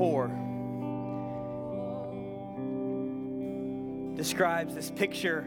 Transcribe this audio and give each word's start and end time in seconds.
24 0.00 0.28
describes 4.16 4.74
this 4.74 4.90
picture 4.90 5.46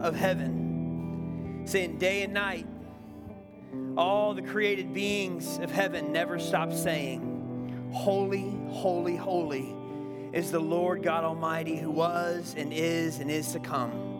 of 0.00 0.16
heaven, 0.16 1.62
saying, 1.66 1.98
Day 1.98 2.24
and 2.24 2.34
night, 2.34 2.66
all 3.96 4.34
the 4.34 4.42
created 4.42 4.92
beings 4.92 5.58
of 5.58 5.70
heaven 5.70 6.10
never 6.10 6.40
stop 6.40 6.72
saying, 6.72 7.90
Holy, 7.92 8.50
holy, 8.70 9.14
holy 9.14 9.72
is 10.32 10.50
the 10.50 10.58
Lord 10.58 11.04
God 11.04 11.22
Almighty 11.22 11.76
who 11.76 11.92
was 11.92 12.56
and 12.58 12.72
is 12.72 13.20
and 13.20 13.30
is 13.30 13.52
to 13.52 13.60
come. 13.60 14.11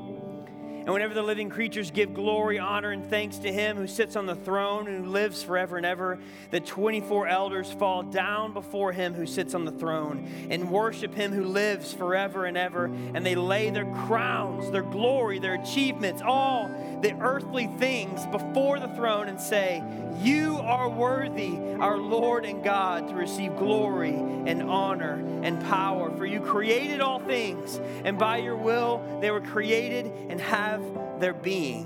And 0.85 0.93
whenever 0.93 1.15
the 1.15 1.23
living 1.23 1.49
creatures 1.49 1.93
give 1.93 2.13
glory, 2.13 2.59
honor, 2.59 2.91
and 2.91 3.09
thanks 3.09 3.39
to 3.39 3.53
him 3.53 3.77
who 3.77 3.87
sits 3.87 4.17
on 4.17 4.27
the 4.27 4.35
throne 4.35 4.89
and 4.89 5.05
who 5.05 5.11
lives 5.13 5.41
forever 5.41 5.77
and 5.77 5.87
ever, 5.87 6.19
the 6.51 6.59
24 6.59 7.29
elders 7.29 7.73
fall 7.73 8.03
down 8.03 8.53
before 8.53 8.91
him 8.91 9.15
who 9.15 9.25
sits 9.25 9.55
on 9.55 9.65
the 9.65 9.71
throne 9.71 10.29
and 10.51 10.71
worship 10.73 11.15
him 11.15 11.31
who 11.33 11.45
lives 11.45 11.93
forever 11.93 12.47
and 12.47 12.57
ever. 12.57 12.87
And 12.87 13.25
they 13.25 13.37
lay 13.37 13.71
their 13.71 13.91
crowns, 14.07 14.73
their 14.73 14.83
glory, 14.83 15.39
their 15.39 15.55
achievements, 15.55 16.21
all 16.21 16.69
the 17.01 17.15
earthly 17.21 17.67
things 17.79 18.25
before 18.27 18.79
the 18.79 18.89
throne 18.89 19.29
and 19.29 19.41
say, 19.41 19.83
You 20.21 20.57
are 20.57 20.89
worthy, 20.89 21.57
our 21.79 21.99
Lord 21.99 22.45
and 22.45 22.63
God, 22.63 23.09
to 23.09 23.15
receive 23.15 23.57
glory 23.57 24.15
and 24.15 24.63
honor 24.63 25.15
and 25.43 25.61
power. 25.65 26.17
For 26.17 26.25
you 26.25 26.41
created 26.41 27.01
all 27.01 27.19
things, 27.19 27.81
and 28.05 28.19
by 28.19 28.39
your 28.39 28.57
will 28.57 29.19
they 29.21 29.31
were 29.31 29.41
created 29.41 30.07
and 30.29 30.41
have 30.41 30.72
their 31.19 31.35
being. 31.35 31.85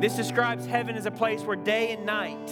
This 0.00 0.16
describes 0.16 0.66
heaven 0.66 0.96
as 0.96 1.06
a 1.06 1.10
place 1.10 1.42
where 1.42 1.56
day 1.56 1.92
and 1.92 2.04
night 2.06 2.50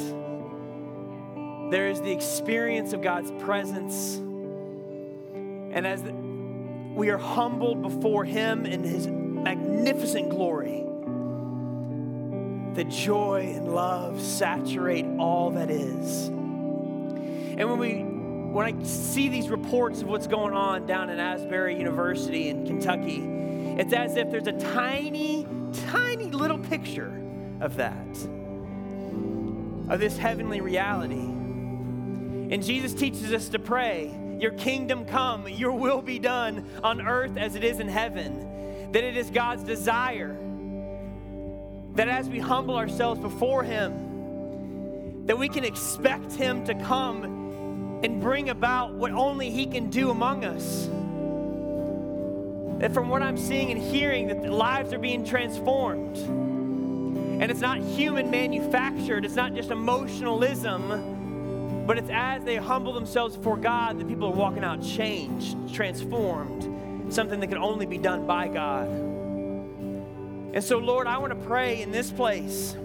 there 1.72 1.88
is 1.88 2.02
the 2.02 2.12
experience 2.12 2.92
of 2.92 3.00
God's 3.00 3.30
presence. 3.42 4.16
And 4.16 5.86
as 5.86 6.02
we 6.94 7.08
are 7.08 7.16
humbled 7.16 7.80
before 7.80 8.26
Him 8.26 8.66
in 8.66 8.84
His 8.84 9.06
magnificent 9.06 10.28
glory, 10.28 10.84
the 12.74 12.84
joy 12.84 13.54
and 13.56 13.74
love 13.74 14.20
saturate 14.20 15.06
all 15.18 15.50
that 15.52 15.70
is. 15.70 16.28
And 16.28 17.70
when 17.70 17.78
we 17.78 18.02
when 18.52 18.66
I 18.66 18.82
see 18.82 19.30
these 19.30 19.48
reports 19.48 20.02
of 20.02 20.08
what's 20.08 20.26
going 20.26 20.52
on 20.52 20.84
down 20.84 21.08
in 21.08 21.18
Asbury 21.18 21.78
University 21.78 22.50
in 22.50 22.66
Kentucky, 22.66 23.20
it's 23.78 23.92
as 23.92 24.16
if 24.16 24.30
there's 24.30 24.46
a 24.46 24.52
tiny, 24.52 25.46
tiny 25.86 26.26
little 26.26 26.58
picture 26.58 27.12
of 27.60 27.76
that, 27.76 28.06
of 29.88 30.00
this 30.00 30.16
heavenly 30.16 30.60
reality. 30.60 31.14
And 31.14 32.62
Jesus 32.62 32.94
teaches 32.94 33.32
us 33.32 33.48
to 33.50 33.58
pray, 33.58 34.14
Your 34.40 34.52
kingdom 34.52 35.04
come, 35.04 35.48
your 35.48 35.72
will 35.72 36.02
be 36.02 36.18
done 36.18 36.68
on 36.82 37.00
earth 37.00 37.36
as 37.36 37.54
it 37.54 37.64
is 37.64 37.80
in 37.80 37.88
heaven. 37.88 38.90
That 38.92 39.04
it 39.04 39.16
is 39.16 39.30
God's 39.30 39.64
desire 39.64 40.36
that 41.94 42.08
as 42.08 42.28
we 42.28 42.38
humble 42.38 42.76
ourselves 42.76 43.20
before 43.20 43.62
Him, 43.62 45.26
that 45.26 45.38
we 45.38 45.48
can 45.48 45.64
expect 45.64 46.32
Him 46.32 46.64
to 46.64 46.74
come 46.74 48.00
and 48.02 48.20
bring 48.20 48.48
about 48.50 48.94
what 48.94 49.12
only 49.12 49.50
He 49.50 49.66
can 49.66 49.90
do 49.90 50.10
among 50.10 50.44
us. 50.44 50.88
That 52.82 52.92
from 52.92 53.08
what 53.08 53.22
I'm 53.22 53.36
seeing 53.36 53.70
and 53.70 53.80
hearing, 53.80 54.26
that 54.26 54.42
lives 54.50 54.92
are 54.92 54.98
being 54.98 55.24
transformed. 55.24 56.16
And 56.16 57.48
it's 57.48 57.60
not 57.60 57.78
human 57.78 58.28
manufactured, 58.28 59.24
it's 59.24 59.36
not 59.36 59.54
just 59.54 59.70
emotionalism, 59.70 61.84
but 61.86 61.96
it's 61.96 62.10
as 62.10 62.42
they 62.42 62.56
humble 62.56 62.92
themselves 62.92 63.36
before 63.36 63.56
God 63.56 64.00
that 64.00 64.08
people 64.08 64.26
are 64.26 64.34
walking 64.34 64.64
out 64.64 64.82
changed, 64.82 65.72
transformed, 65.72 67.14
something 67.14 67.38
that 67.38 67.46
can 67.46 67.58
only 67.58 67.86
be 67.86 67.98
done 67.98 68.26
by 68.26 68.48
God. 68.48 68.88
And 68.88 70.64
so, 70.64 70.78
Lord, 70.78 71.06
I 71.06 71.18
want 71.18 71.32
to 71.32 71.46
pray 71.46 71.82
in 71.82 71.92
this 71.92 72.10
place 72.10 72.76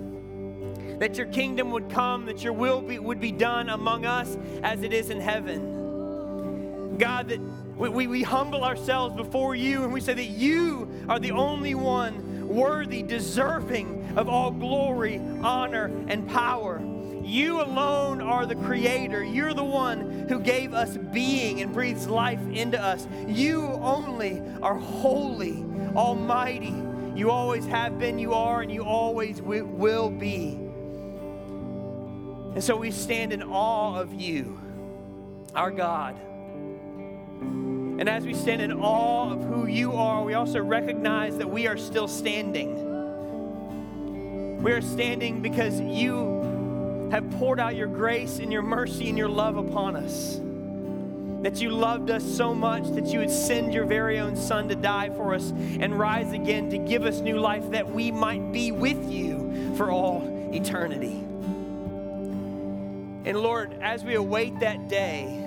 that 1.00 1.18
your 1.18 1.26
kingdom 1.26 1.72
would 1.72 1.90
come, 1.90 2.28
that 2.28 2.44
your 2.44 2.54
will 2.54 2.84
be, 2.84 3.00
would 3.00 3.20
be 3.20 3.32
done 3.32 3.70
among 3.70 4.06
us 4.06 4.38
as 4.62 4.84
it 4.84 4.94
is 4.94 5.10
in 5.10 5.20
heaven. 5.20 6.98
God, 7.00 7.30
that 7.30 7.40
we, 7.78 7.90
we, 7.90 8.08
we 8.08 8.24
humble 8.24 8.64
ourselves 8.64 9.16
before 9.16 9.56
you 9.56 9.84
and 9.84 9.94
we 9.94 10.02
say 10.02 10.14
that 10.14 10.26
you 10.26 10.90
are 11.08 11.20
the 11.20 11.32
only 11.32 11.76
one 11.76 12.48
worthy, 12.48 13.04
deserving 13.04 14.18
of 14.18 14.28
all 14.28 14.52
glory, 14.52 15.22
honor, 15.44 15.86
and 16.08 16.28
power. 16.28 16.82
You 17.24 17.62
alone 17.62 18.22
are 18.22 18.46
the 18.46 18.56
creator. 18.56 19.24
You're 19.24 19.54
the 19.54 19.64
one 19.64 20.28
who 20.30 20.40
gave 20.40 20.74
us 20.74 20.98
being 20.98 21.62
and 21.62 21.74
breathes 21.74 22.08
life 22.08 22.40
into 22.52 22.82
us. 22.82 23.06
You 23.28 23.64
only 23.64 24.42
are 24.62 24.76
holy, 24.76 25.64
almighty. 25.96 26.74
You 27.16 27.30
always 27.30 27.66
have 27.66 28.00
been, 28.00 28.18
you 28.18 28.34
are, 28.34 28.62
and 28.62 28.72
you 28.72 28.86
always 28.86 29.42
will 29.42 30.10
be. 30.10 30.54
And 32.54 32.64
so 32.64 32.78
we 32.78 32.92
stand 32.92 33.34
in 33.34 33.44
awe 33.44 34.00
of 34.00 34.14
you, 34.14 34.60
our 35.54 35.70
God. 35.70 36.16
And 38.00 38.08
as 38.08 38.26
we 38.26 38.34
stand 38.36 38.62
in 38.62 38.72
awe 38.72 39.32
of 39.32 39.44
who 39.44 39.66
you 39.66 39.94
are, 39.94 40.24
we 40.24 40.36
also 40.36 40.62
recognize 40.62 41.38
that 41.38 41.50
we 41.50 41.66
are 41.66 41.78
still 41.78 42.08
standing. 42.08 42.84
We 44.62 44.72
are 44.72 44.82
standing 44.82 45.42
because 45.42 45.80
you 45.82 47.10
have 47.12 47.28
poured 47.32 47.60
out 47.60 47.76
your 47.76 47.88
grace 47.88 48.38
and 48.38 48.54
your 48.54 48.62
mercy 48.62 49.10
and 49.10 49.18
your 49.18 49.30
love 49.30 49.58
upon 49.58 49.96
us. 49.96 50.40
That 51.42 51.60
you 51.60 51.72
loved 51.72 52.12
us 52.12 52.24
so 52.24 52.54
much 52.54 52.84
that 52.92 53.08
you 53.08 53.18
would 53.20 53.32
send 53.32 53.74
your 53.74 53.86
very 53.86 54.20
own 54.20 54.36
Son 54.36 54.70
to 54.70 54.76
die 54.76 55.10
for 55.10 55.34
us 55.34 55.50
and 55.52 55.98
rise 55.98 56.34
again 56.34 56.70
to 56.70 56.78
give 56.78 57.04
us 57.04 57.20
new 57.20 57.40
life 57.40 57.72
that 57.72 57.90
we 57.90 58.12
might 58.12 58.52
be 58.52 58.72
with 58.72 59.10
you 59.10 59.74
for 59.76 59.90
all 59.90 60.22
eternity. 60.54 61.24
And 63.26 63.42
Lord, 63.42 63.74
as 63.82 64.04
we 64.04 64.14
await 64.16 64.60
that 64.60 64.88
day 64.88 65.47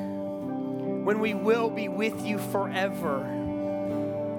when 1.05 1.19
we 1.19 1.35
will 1.35 1.71
be 1.71 1.89
with 1.89 2.25
you 2.25 2.39
forever 2.39 3.21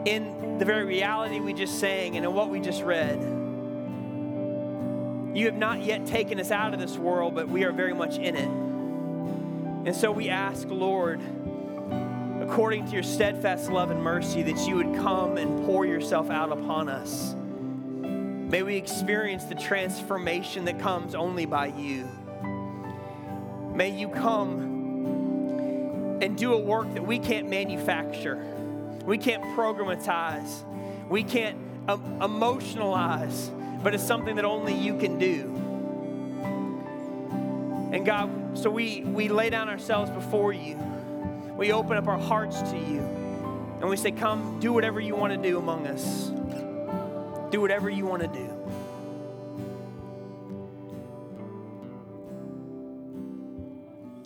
in 0.05 0.57
the 0.59 0.65
very 0.65 0.85
reality 0.85 1.39
we 1.39 1.53
just 1.53 1.79
sang 1.79 2.15
and 2.15 2.25
in 2.25 2.33
what 2.33 2.49
we 2.49 2.59
just 2.59 2.83
read, 2.83 3.19
you 5.35 5.45
have 5.45 5.55
not 5.55 5.81
yet 5.81 6.05
taken 6.05 6.39
us 6.39 6.51
out 6.51 6.73
of 6.73 6.79
this 6.79 6.97
world, 6.97 7.33
but 7.33 7.47
we 7.47 7.63
are 7.63 7.71
very 7.71 7.93
much 7.93 8.17
in 8.17 8.35
it. 8.35 8.49
And 9.87 9.95
so 9.95 10.11
we 10.11 10.29
ask, 10.29 10.67
Lord, 10.69 11.19
according 12.41 12.85
to 12.87 12.91
your 12.91 13.03
steadfast 13.03 13.71
love 13.71 13.89
and 13.89 14.03
mercy, 14.03 14.43
that 14.43 14.67
you 14.67 14.75
would 14.75 14.93
come 14.95 15.37
and 15.37 15.65
pour 15.65 15.85
yourself 15.85 16.29
out 16.29 16.51
upon 16.51 16.89
us. 16.89 17.33
May 18.51 18.63
we 18.63 18.75
experience 18.75 19.45
the 19.45 19.55
transformation 19.55 20.65
that 20.65 20.79
comes 20.79 21.15
only 21.15 21.45
by 21.45 21.67
you. 21.67 22.09
May 23.73 23.97
you 23.97 24.09
come 24.09 24.80
and 26.21 26.37
do 26.37 26.53
a 26.53 26.57
work 26.57 26.93
that 26.93 27.05
we 27.05 27.19
can't 27.19 27.49
manufacture, 27.49 28.37
we 29.05 29.17
can't 29.17 29.43
programatize, 29.55 30.63
we 31.09 31.23
can't 31.23 31.57
um, 31.89 32.19
emotionalize, 32.21 33.49
but 33.83 33.95
it's 33.95 34.05
something 34.05 34.35
that 34.35 34.45
only 34.45 34.73
you 34.73 34.97
can 34.97 35.17
do. 35.17 35.47
And 37.91 38.05
God, 38.05 38.57
so 38.57 38.69
we, 38.69 39.01
we 39.01 39.27
lay 39.27 39.49
down 39.49 39.67
ourselves 39.67 40.11
before 40.11 40.53
you. 40.53 40.77
We 41.57 41.73
open 41.73 41.97
up 41.97 42.07
our 42.07 42.19
hearts 42.19 42.61
to 42.61 42.77
you. 42.77 42.99
And 43.81 43.89
we 43.89 43.97
say, 43.97 44.11
Come, 44.11 44.59
do 44.59 44.71
whatever 44.71 45.01
you 45.01 45.15
want 45.15 45.33
to 45.33 45.49
do 45.49 45.57
among 45.57 45.87
us. 45.87 46.29
Do 47.51 47.59
whatever 47.59 47.89
you 47.89 48.05
want 48.05 48.21
to 48.21 48.27
do. 48.29 48.47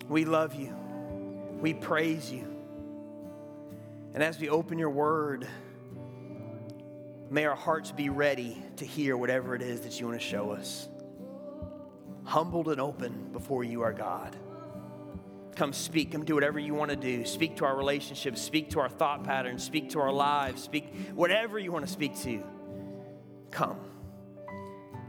We 0.08 0.24
love 0.24 0.54
you. 0.54 0.85
We 1.60 1.74
praise 1.74 2.30
you. 2.30 2.46
And 4.14 4.22
as 4.22 4.38
we 4.40 4.48
open 4.48 4.78
your 4.78 4.90
word, 4.90 5.46
may 7.30 7.44
our 7.44 7.56
hearts 7.56 7.92
be 7.92 8.08
ready 8.08 8.62
to 8.76 8.86
hear 8.86 9.16
whatever 9.16 9.54
it 9.54 9.62
is 9.62 9.82
that 9.82 9.98
you 10.00 10.06
want 10.06 10.20
to 10.20 10.26
show 10.26 10.50
us. 10.50 10.88
Humbled 12.24 12.68
and 12.68 12.80
open 12.80 13.30
before 13.32 13.62
you, 13.62 13.82
our 13.82 13.92
God. 13.92 14.36
Come 15.54 15.72
speak. 15.72 16.12
Come 16.12 16.24
do 16.24 16.34
whatever 16.34 16.58
you 16.58 16.74
want 16.74 16.90
to 16.90 16.96
do. 16.96 17.24
Speak 17.24 17.56
to 17.56 17.64
our 17.64 17.76
relationships. 17.76 18.42
Speak 18.42 18.70
to 18.70 18.80
our 18.80 18.90
thought 18.90 19.24
patterns. 19.24 19.64
Speak 19.64 19.90
to 19.90 20.00
our 20.00 20.12
lives. 20.12 20.62
Speak 20.62 20.94
whatever 21.14 21.58
you 21.58 21.72
want 21.72 21.86
to 21.86 21.92
speak 21.92 22.18
to. 22.20 22.44
Come. 23.50 23.78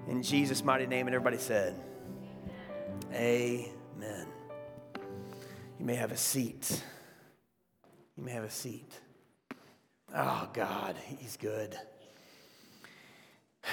In 0.08 0.24
Jesus' 0.24 0.64
mighty 0.64 0.88
name. 0.88 1.08
And 1.08 1.16
everybody 1.16 1.38
said, 1.38 1.76
Amen. 3.14 3.77
You 5.80 5.86
may 5.86 5.96
have 5.96 6.12
a 6.12 6.18
seat. 6.18 6.84
You 8.16 8.24
may 8.24 8.32
have 8.32 8.44
a 8.44 8.50
seat. 8.50 8.92
Oh, 10.16 10.50
God, 10.54 10.96
He's 11.20 11.38
good. 11.38 11.78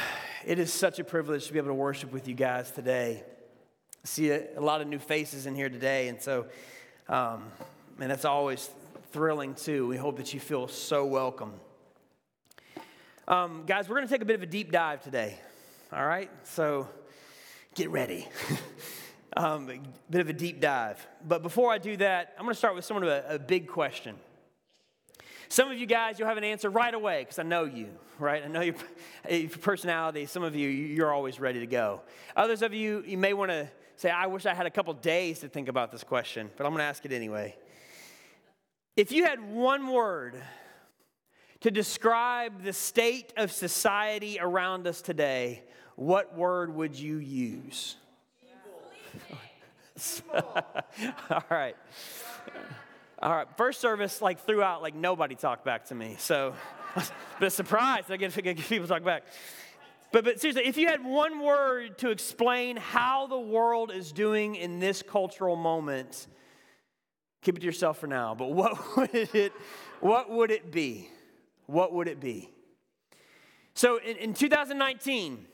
It 0.47 0.59
is 0.59 0.71
such 0.71 0.99
a 0.99 1.05
privilege 1.05 1.47
to 1.47 1.55
be 1.55 1.59
able 1.59 1.69
to 1.69 1.75
worship 1.75 2.12
with 2.12 2.29
you 2.29 2.35
guys 2.35 2.71
today. 2.71 3.23
I 3.25 4.06
see 4.06 4.29
a, 4.29 4.59
a 4.59 4.61
lot 4.61 4.83
of 4.83 4.87
new 4.89 4.99
faces 4.99 5.47
in 5.47 5.55
here 5.55 5.71
today, 5.71 6.09
and 6.09 6.21
so 6.21 6.45
um, 7.09 7.45
And 8.01 8.11
that's 8.11 8.25
always 8.25 8.69
thrilling 9.12 9.55
too. 9.55 9.87
We 9.87 9.97
hope 9.97 10.17
that 10.17 10.35
you 10.35 10.41
feel 10.41 10.69
so 10.69 11.07
welcome. 11.07 11.53
Um, 13.27 13.65
guys, 13.67 13.89
we're 13.89 13.97
going 13.97 14.07
to 14.07 14.12
take 14.12 14.23
a 14.23 14.27
bit 14.27 14.37
of 14.37 14.43
a 14.43 14.47
deep 14.47 14.71
dive 14.71 15.03
today. 15.03 15.39
All 15.93 16.05
right? 16.05 16.31
So 16.45 16.89
get 17.75 17.91
ready. 17.91 18.29
um, 19.37 19.71
a 19.71 19.81
bit 20.11 20.21
of 20.21 20.29
a 20.29 20.33
deep 20.33 20.61
dive. 20.61 21.07
But 21.27 21.43
before 21.43 21.73
I 21.73 21.79
do 21.79 21.97
that, 21.99 22.35
I'm 22.39 22.45
going 22.45 22.55
to 22.55 22.59
start 22.59 22.75
with 22.75 22.85
somewhat 22.85 23.05
of 23.05 23.09
a, 23.09 23.35
a 23.35 23.39
big 23.39 23.69
question. 23.69 24.17
Some 25.49 25.71
of 25.71 25.79
you 25.79 25.87
guys, 25.87 26.19
you'll 26.19 26.29
have 26.29 26.39
an 26.39 26.45
answer 26.45 26.71
right 26.71 26.93
away 26.93 27.23
because 27.23 27.39
I 27.39 27.43
know 27.43 27.65
you, 27.65 27.89
right? 28.19 28.43
I 28.45 28.49
know 28.49 28.61
your, 28.61 28.75
your 29.31 29.49
personality. 29.51 30.27
Some 30.27 30.43
of 30.43 30.57
you, 30.57 30.69
you're 30.69 31.13
always 31.13 31.39
ready 31.39 31.61
to 31.61 31.67
go. 31.67 32.01
Others 32.37 32.63
of 32.63 32.75
you, 32.75 33.05
you 33.07 33.19
may 33.19 33.35
want 33.35 33.51
to 33.51 33.69
say, 33.97 34.11
I 34.11 34.27
wish 34.27 34.47
I 34.47 34.55
had 34.55 34.67
a 34.67 34.71
couple 34.71 34.93
days 34.95 35.41
to 35.41 35.49
think 35.49 35.69
about 35.69 35.93
this 35.93 36.03
question, 36.03 36.51
but 36.57 36.67
I'm 36.67 36.73
going 36.73 36.81
to 36.81 36.85
ask 36.85 37.05
it 37.05 37.13
anyway. 37.13 37.57
If 38.97 39.13
you 39.13 39.25
had 39.25 39.53
one 39.53 39.89
word 39.89 40.41
to 41.61 41.71
describe 41.71 42.63
the 42.63 42.73
state 42.73 43.33
of 43.37 43.51
society 43.51 44.39
around 44.41 44.87
us 44.87 45.03
today, 45.03 45.63
what 45.97 46.37
word 46.37 46.75
would 46.75 46.95
you 46.95 47.17
use? 47.17 47.97
All 51.31 51.44
right. 51.50 51.76
All 53.20 53.34
right. 53.34 53.46
First 53.56 53.81
service, 53.81 54.20
like 54.20 54.44
throughout, 54.44 54.82
like 54.82 54.94
nobody 54.94 55.34
talked 55.34 55.64
back 55.64 55.87
to 55.87 55.94
me. 55.94 56.16
So, 56.19 56.55
but 57.40 57.52
surprised 57.52 58.11
I 58.11 58.16
get, 58.16 58.34
get 58.43 58.58
people 58.58 58.87
talk 58.87 59.05
back. 59.05 59.25
But, 60.12 60.25
but 60.25 60.40
seriously, 60.40 60.66
if 60.66 60.76
you 60.76 60.87
had 60.87 61.05
one 61.05 61.40
word 61.40 61.99
to 61.99 62.11
explain 62.11 62.76
how 62.76 63.26
the 63.26 63.38
world 63.38 63.90
is 63.90 64.12
doing 64.12 64.55
in 64.55 64.78
this 64.78 65.02
cultural 65.02 65.56
moment, 65.56 66.28
keep 67.43 67.56
it 67.56 67.61
to 67.61 67.66
yourself 67.66 67.99
for 67.99 68.06
now. 68.06 68.34
But 68.34 68.52
what 68.52 68.96
would 68.96 69.14
it, 69.14 69.52
what 70.00 70.31
would 70.31 70.50
it 70.50 70.70
be? 70.70 71.08
What 71.66 71.93
would 71.93 72.08
it 72.08 72.20
be? 72.20 72.50
So 73.75 73.99
in, 73.99 74.16
in 74.16 74.34
2019, 74.34 75.46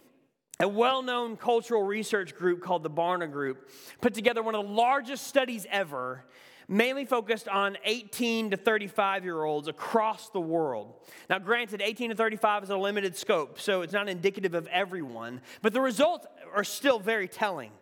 a 0.61 0.69
well 0.69 1.03
known 1.03 1.37
cultural 1.37 1.83
research 1.83 2.37
group 2.37 2.63
called 2.63 2.83
the 2.83 2.91
Barna 2.91 3.31
Group 3.31 3.71
put 4.01 4.15
together 4.15 4.43
one 4.43 4.55
of 4.55 4.67
the 4.67 4.73
largest 4.73 5.27
studies 5.27 5.67
ever, 5.71 6.25
mainly 6.69 7.05
focused 7.05 7.49
on 7.49 7.79
18 7.85 8.51
to 8.51 8.57
35 8.57 9.25
year 9.25 9.43
olds 9.43 9.69
across 9.69 10.29
the 10.29 10.41
world. 10.41 10.95
Now, 11.29 11.39
granted, 11.39 11.83
18 11.83 12.11
to 12.11 12.17
35 12.17 12.65
is 12.65 12.71
a 12.71 12.77
limited 12.77 13.17
scope, 13.17 13.59
so 13.59 13.83
it's 13.83 13.93
not 13.93 14.09
indicative 14.09 14.55
of 14.55 14.67
everyone, 14.69 15.41
but 15.63 15.73
the 15.73 15.81
results 15.81 16.27
are 16.55 16.65
still 16.65 16.99
very 16.99 17.27
telling. 17.27 17.73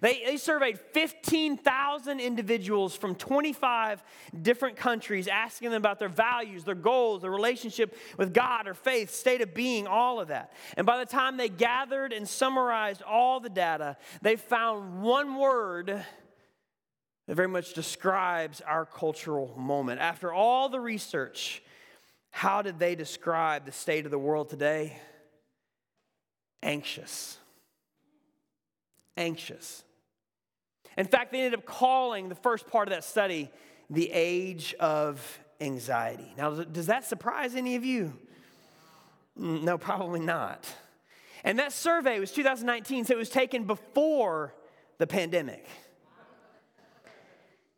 They, 0.00 0.22
they 0.24 0.36
surveyed 0.36 0.78
15,000 0.78 2.20
individuals 2.20 2.96
from 2.96 3.14
25 3.14 4.02
different 4.42 4.76
countries, 4.76 5.28
asking 5.28 5.70
them 5.70 5.80
about 5.80 5.98
their 5.98 6.08
values, 6.08 6.64
their 6.64 6.74
goals, 6.74 7.22
their 7.22 7.30
relationship 7.30 7.96
with 8.16 8.34
God 8.34 8.66
or 8.66 8.74
faith, 8.74 9.14
state 9.14 9.40
of 9.40 9.54
being, 9.54 9.86
all 9.86 10.20
of 10.20 10.28
that. 10.28 10.52
And 10.76 10.86
by 10.86 10.98
the 10.98 11.06
time 11.06 11.36
they 11.36 11.48
gathered 11.48 12.12
and 12.12 12.28
summarized 12.28 13.02
all 13.02 13.40
the 13.40 13.48
data, 13.48 13.96
they 14.22 14.36
found 14.36 15.02
one 15.02 15.36
word 15.36 16.04
that 17.26 17.34
very 17.34 17.48
much 17.48 17.72
describes 17.72 18.60
our 18.60 18.84
cultural 18.84 19.54
moment. 19.56 20.00
After 20.00 20.32
all 20.32 20.68
the 20.68 20.80
research, 20.80 21.62
how 22.30 22.62
did 22.62 22.78
they 22.78 22.94
describe 22.94 23.64
the 23.64 23.72
state 23.72 24.04
of 24.04 24.10
the 24.10 24.18
world 24.18 24.50
today? 24.50 24.98
Anxious 26.62 27.38
anxious. 29.16 29.84
In 30.96 31.06
fact, 31.06 31.32
they 31.32 31.40
ended 31.40 31.58
up 31.58 31.66
calling 31.66 32.28
the 32.28 32.34
first 32.34 32.66
part 32.68 32.88
of 32.88 32.94
that 32.94 33.04
study 33.04 33.50
the 33.90 34.10
age 34.12 34.74
of 34.80 35.38
anxiety. 35.60 36.32
Now, 36.36 36.50
does 36.50 36.86
that 36.86 37.04
surprise 37.04 37.54
any 37.54 37.76
of 37.76 37.84
you? 37.84 38.12
Mm, 39.38 39.62
no, 39.62 39.78
probably 39.78 40.20
not. 40.20 40.66
And 41.42 41.58
that 41.58 41.72
survey 41.72 42.20
was 42.20 42.32
2019, 42.32 43.04
so 43.04 43.14
it 43.14 43.18
was 43.18 43.28
taken 43.28 43.64
before 43.64 44.54
the 44.98 45.06
pandemic. 45.06 45.66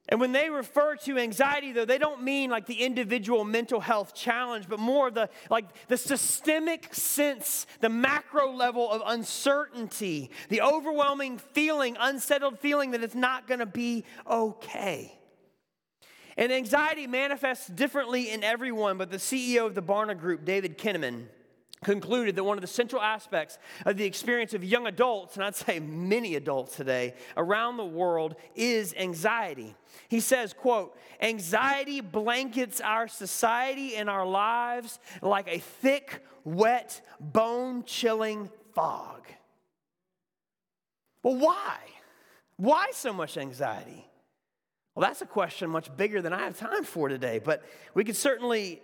And 0.08 0.20
when 0.20 0.30
they 0.30 0.50
refer 0.50 0.94
to 0.96 1.18
anxiety, 1.18 1.72
though, 1.72 1.84
they 1.84 1.98
don't 1.98 2.22
mean 2.22 2.48
like 2.48 2.66
the 2.66 2.84
individual 2.84 3.44
mental 3.44 3.80
health 3.80 4.14
challenge, 4.14 4.68
but 4.68 4.78
more 4.78 5.10
the 5.10 5.28
like 5.50 5.66
the 5.88 5.96
systemic 5.96 6.94
sense, 6.94 7.66
the 7.80 7.88
macro 7.88 8.52
level 8.52 8.88
of 8.88 9.02
uncertainty, 9.04 10.30
the 10.48 10.62
overwhelming 10.62 11.38
feeling, 11.38 11.96
unsettled 11.98 12.60
feeling 12.60 12.92
that 12.92 13.02
it's 13.02 13.16
not 13.16 13.48
to 13.58 13.66
be 13.66 14.04
okay. 14.30 15.12
And 16.36 16.52
anxiety 16.52 17.06
manifests 17.06 17.66
differently 17.66 18.30
in 18.30 18.44
everyone, 18.44 18.98
but 18.98 19.10
the 19.10 19.16
CEO 19.16 19.66
of 19.66 19.74
the 19.74 19.82
Barna 19.82 20.16
Group, 20.16 20.44
David 20.44 20.78
Kinnaman, 20.78 21.24
concluded 21.84 22.36
that 22.36 22.44
one 22.44 22.56
of 22.56 22.62
the 22.62 22.66
central 22.66 23.02
aspects 23.02 23.58
of 23.84 23.96
the 23.96 24.04
experience 24.04 24.54
of 24.54 24.64
young 24.64 24.86
adults, 24.86 25.36
and 25.36 25.44
I'd 25.44 25.54
say 25.54 25.78
many 25.78 26.34
adults 26.34 26.76
today 26.76 27.14
around 27.36 27.76
the 27.76 27.84
world, 27.84 28.36
is 28.54 28.94
anxiety. 28.94 29.74
He 30.08 30.20
says, 30.20 30.52
quote, 30.52 30.98
anxiety 31.20 32.00
blankets 32.00 32.80
our 32.80 33.08
society 33.08 33.96
and 33.96 34.08
our 34.08 34.26
lives 34.26 34.98
like 35.22 35.48
a 35.48 35.58
thick, 35.58 36.24
wet, 36.44 37.00
bone 37.20 37.84
chilling 37.84 38.50
fog. 38.74 39.26
Well, 41.22 41.36
why? 41.36 41.76
Why 42.56 42.90
so 42.92 43.12
much 43.12 43.36
anxiety? 43.36 44.06
Well, 44.94 45.06
that's 45.06 45.20
a 45.20 45.26
question 45.26 45.68
much 45.68 45.94
bigger 45.94 46.22
than 46.22 46.32
I 46.32 46.40
have 46.40 46.56
time 46.56 46.84
for 46.84 47.08
today, 47.08 47.38
but 47.38 47.62
we 47.92 48.02
could 48.02 48.16
certainly 48.16 48.80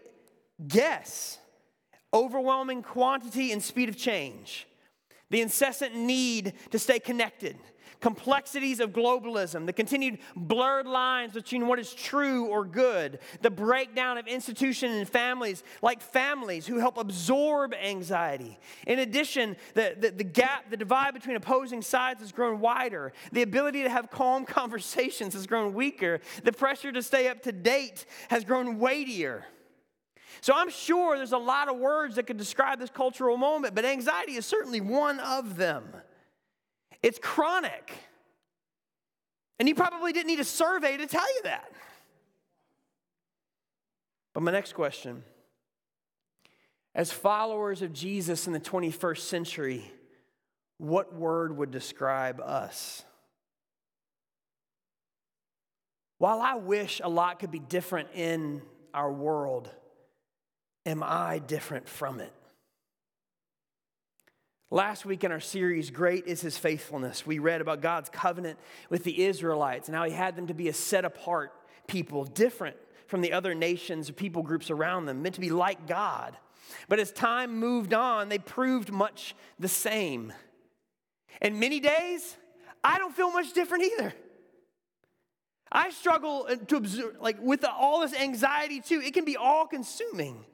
guess 0.67 1.39
overwhelming 2.14 2.82
quantity 2.82 3.53
and 3.53 3.62
speed 3.62 3.88
of 3.88 3.97
change, 3.97 4.67
the 5.31 5.41
incessant 5.41 5.94
need 5.97 6.53
to 6.70 6.79
stay 6.79 6.99
connected, 6.99 7.56
complexities 8.03 8.81
of 8.81 8.91
globalism, 8.91 9.64
the 9.64 9.73
continued 9.73 10.19
blurred 10.37 10.87
lines 10.87 11.32
between 11.32 11.67
what 11.67 11.79
is 11.79 11.94
true 11.94 12.47
or 12.47 12.67
good, 12.67 13.19
the 13.41 13.50
breakdown 13.50 14.19
of 14.19 14.26
institutions 14.26 14.93
and 14.93 15.09
families 15.09 15.62
like 15.81 16.03
families 16.03 16.67
who 16.67 16.79
help 16.79 16.99
absorb 16.99 17.73
anxiety. 17.73 18.58
In 18.87 18.99
addition, 18.99 19.56
the, 19.73 19.97
the, 19.99 20.11
the 20.11 20.25
gap, 20.25 20.69
the 20.69 20.76
divide 20.76 21.15
between 21.15 21.37
opposing 21.37 21.81
sides 21.81 22.20
has 22.20 22.32
grown 22.32 22.61
wider. 22.61 23.15
The 23.32 23.43
ability 23.43 23.85
to 23.85 23.88
have 23.88 24.11
calm 24.11 24.44
conversations 24.61 25.32
has 25.32 25.47
grown 25.47 25.73
weaker. 25.73 26.20
The 26.44 26.53
pressure 26.53 26.93
to 26.93 27.03
stay 27.03 27.29
up 27.29 27.43
to 27.44 27.53
date 27.53 28.05
has 28.29 28.44
grown 28.44 28.79
weightier. 28.79 29.46
So 30.41 30.53
I'm 30.55 30.70
sure 30.70 31.17
there's 31.17 31.32
a 31.32 31.39
lot 31.39 31.69
of 31.69 31.77
words 31.79 32.17
that 32.17 32.27
could 32.27 32.36
describe 32.36 32.79
this 32.79 32.91
cultural 32.91 33.36
moment, 33.36 33.74
but 33.74 33.84
anxiety 33.84 34.34
is 34.34 34.46
certainly 34.46 34.81
one 34.81 35.20
of 35.20 35.56
them. 35.56 35.84
It's 37.03 37.19
chronic. 37.19 37.93
And 39.58 39.69
you 39.69 39.74
probably 39.74 40.12
didn't 40.12 40.29
need 40.29 40.41
a 40.41 40.44
survey 40.44 40.96
to 40.96 41.06
tell 41.06 41.34
you 41.34 41.43
that. 41.44 41.70
But 44.34 44.43
my 44.43 44.51
next 44.51 44.72
question 44.74 45.24
as 46.94 47.10
followers 47.10 47.81
of 47.82 47.93
Jesus 47.93 48.46
in 48.46 48.53
the 48.53 48.60
21st 48.60 49.19
century, 49.20 49.91
what 50.79 51.15
word 51.15 51.56
would 51.56 51.70
describe 51.70 52.41
us? 52.41 53.05
While 56.19 56.41
I 56.41 56.55
wish 56.55 57.01
a 57.03 57.08
lot 57.08 57.39
could 57.39 57.51
be 57.51 57.58
different 57.58 58.10
in 58.15 58.62
our 58.93 59.10
world, 59.10 59.70
am 60.86 61.03
I 61.03 61.39
different 61.39 61.89
from 61.89 62.20
it? 62.20 62.32
Last 64.70 65.05
week 65.05 65.22
in 65.22 65.32
our 65.32 65.41
series, 65.41 65.91
Great 65.91 66.27
is 66.27 66.41
His 66.41 66.56
Faithfulness, 66.56 67.27
we 67.27 67.39
read 67.39 67.60
about 67.60 67.82
God's 67.82 68.08
covenant 68.08 68.58
with 68.89 69.05
the 69.05 69.24
Israelites 69.24 69.89
and 69.89 69.96
how 69.96 70.05
He 70.05 70.12
had 70.12 70.34
them 70.34 70.46
to 70.46 70.55
be 70.55 70.69
a 70.69 70.72
set 70.72 71.05
apart 71.05 71.53
people, 71.86 72.24
different 72.24 72.77
from 73.06 73.20
the 73.20 73.34
other 73.34 73.55
nations 73.55 74.10
people 74.10 74.43
groups 74.43 74.70
around 74.70 75.05
them, 75.05 75.20
meant 75.20 75.34
to 75.34 75.43
be 75.43 75.51
like 75.51 75.86
God. 75.86 76.36
But 76.89 76.98
as 76.98 77.12
time 77.12 77.58
moved 77.58 77.93
on, 77.93 78.31
they 78.31 78.39
proved 78.39 78.91
much 78.91 79.34
the 79.58 79.69
same. 79.69 80.32
And 81.43 81.60
many 81.60 81.81
days, 81.81 82.36
I 82.82 82.96
don't 82.96 83.15
feel 83.15 83.31
much 83.31 83.53
different 83.53 83.84
either. 83.84 84.15
I 85.70 85.91
struggle 85.91 86.48
to 86.69 86.77
observe, 86.77 87.17
like 87.20 87.36
with 87.41 87.65
all 87.65 88.01
this 88.01 88.15
anxiety 88.15 88.81
too. 88.81 89.01
It 89.01 89.12
can 89.12 89.24
be 89.24 89.36
all 89.36 89.67
consuming. 89.67 90.44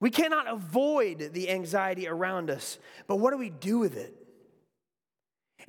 We 0.00 0.10
cannot 0.10 0.48
avoid 0.50 1.30
the 1.34 1.50
anxiety 1.50 2.08
around 2.08 2.50
us, 2.50 2.78
but 3.06 3.16
what 3.16 3.32
do 3.32 3.36
we 3.36 3.50
do 3.50 3.78
with 3.78 3.96
it? 3.96 4.14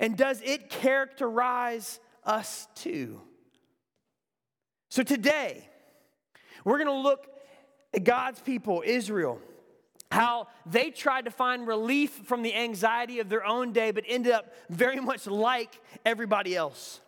And 0.00 0.16
does 0.16 0.40
it 0.42 0.70
characterize 0.70 2.00
us 2.24 2.66
too? 2.74 3.20
So 4.88 5.02
today, 5.02 5.68
we're 6.64 6.78
going 6.78 6.86
to 6.86 7.02
look 7.02 7.26
at 7.94 8.04
God's 8.04 8.40
people, 8.40 8.82
Israel, 8.84 9.38
how 10.10 10.48
they 10.66 10.90
tried 10.90 11.26
to 11.26 11.30
find 11.30 11.66
relief 11.66 12.10
from 12.24 12.42
the 12.42 12.54
anxiety 12.54 13.20
of 13.20 13.28
their 13.28 13.44
own 13.44 13.72
day, 13.72 13.90
but 13.90 14.04
ended 14.06 14.32
up 14.32 14.52
very 14.70 15.00
much 15.00 15.26
like 15.26 15.80
everybody 16.04 16.56
else. 16.56 17.00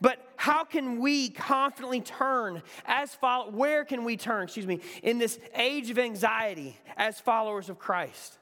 But 0.00 0.18
how 0.36 0.64
can 0.64 1.00
we 1.00 1.30
confidently 1.30 2.00
turn 2.00 2.62
as 2.84 3.14
follow 3.14 3.50
where 3.50 3.84
can 3.84 4.04
we 4.04 4.16
turn, 4.16 4.44
excuse 4.44 4.66
me, 4.66 4.80
in 5.02 5.18
this 5.18 5.38
age 5.54 5.90
of 5.90 5.98
anxiety 5.98 6.76
as 6.96 7.20
followers 7.20 7.68
of 7.68 7.78
Christ? 7.78 8.38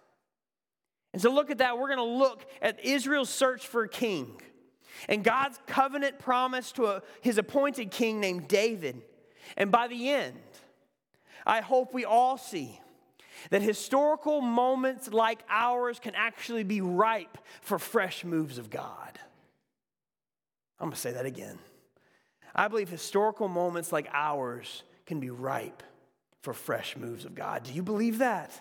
And 1.12 1.22
so 1.22 1.32
look 1.32 1.50
at 1.50 1.58
that. 1.58 1.78
We're 1.78 1.94
going 1.94 1.98
to 1.98 2.18
look 2.18 2.44
at 2.60 2.84
Israel's 2.84 3.30
search 3.30 3.66
for 3.66 3.84
a 3.84 3.88
king 3.88 4.40
and 5.08 5.22
God's 5.22 5.58
covenant 5.66 6.18
promise 6.18 6.72
to 6.72 6.86
a, 6.86 7.02
his 7.20 7.38
appointed 7.38 7.90
king 7.90 8.20
named 8.20 8.48
David. 8.48 9.02
And 9.56 9.70
by 9.70 9.88
the 9.88 10.10
end, 10.10 10.38
I 11.46 11.60
hope 11.60 11.92
we 11.92 12.04
all 12.04 12.36
see 12.36 12.80
that 13.50 13.62
historical 13.62 14.40
moments 14.40 15.12
like 15.12 15.44
ours 15.48 15.98
can 15.98 16.14
actually 16.14 16.64
be 16.64 16.80
ripe 16.80 17.38
for 17.60 17.78
fresh 17.78 18.24
moves 18.24 18.58
of 18.58 18.70
God. 18.70 19.18
I'm 20.84 20.90
going 20.90 20.96
to 20.96 21.00
say 21.00 21.12
that 21.12 21.24
again. 21.24 21.58
I 22.54 22.68
believe 22.68 22.90
historical 22.90 23.48
moments 23.48 23.90
like 23.90 24.06
ours 24.12 24.82
can 25.06 25.18
be 25.18 25.30
ripe 25.30 25.82
for 26.42 26.52
fresh 26.52 26.94
moves 26.94 27.24
of 27.24 27.34
God. 27.34 27.62
Do 27.62 27.72
you 27.72 27.82
believe 27.82 28.18
that? 28.18 28.52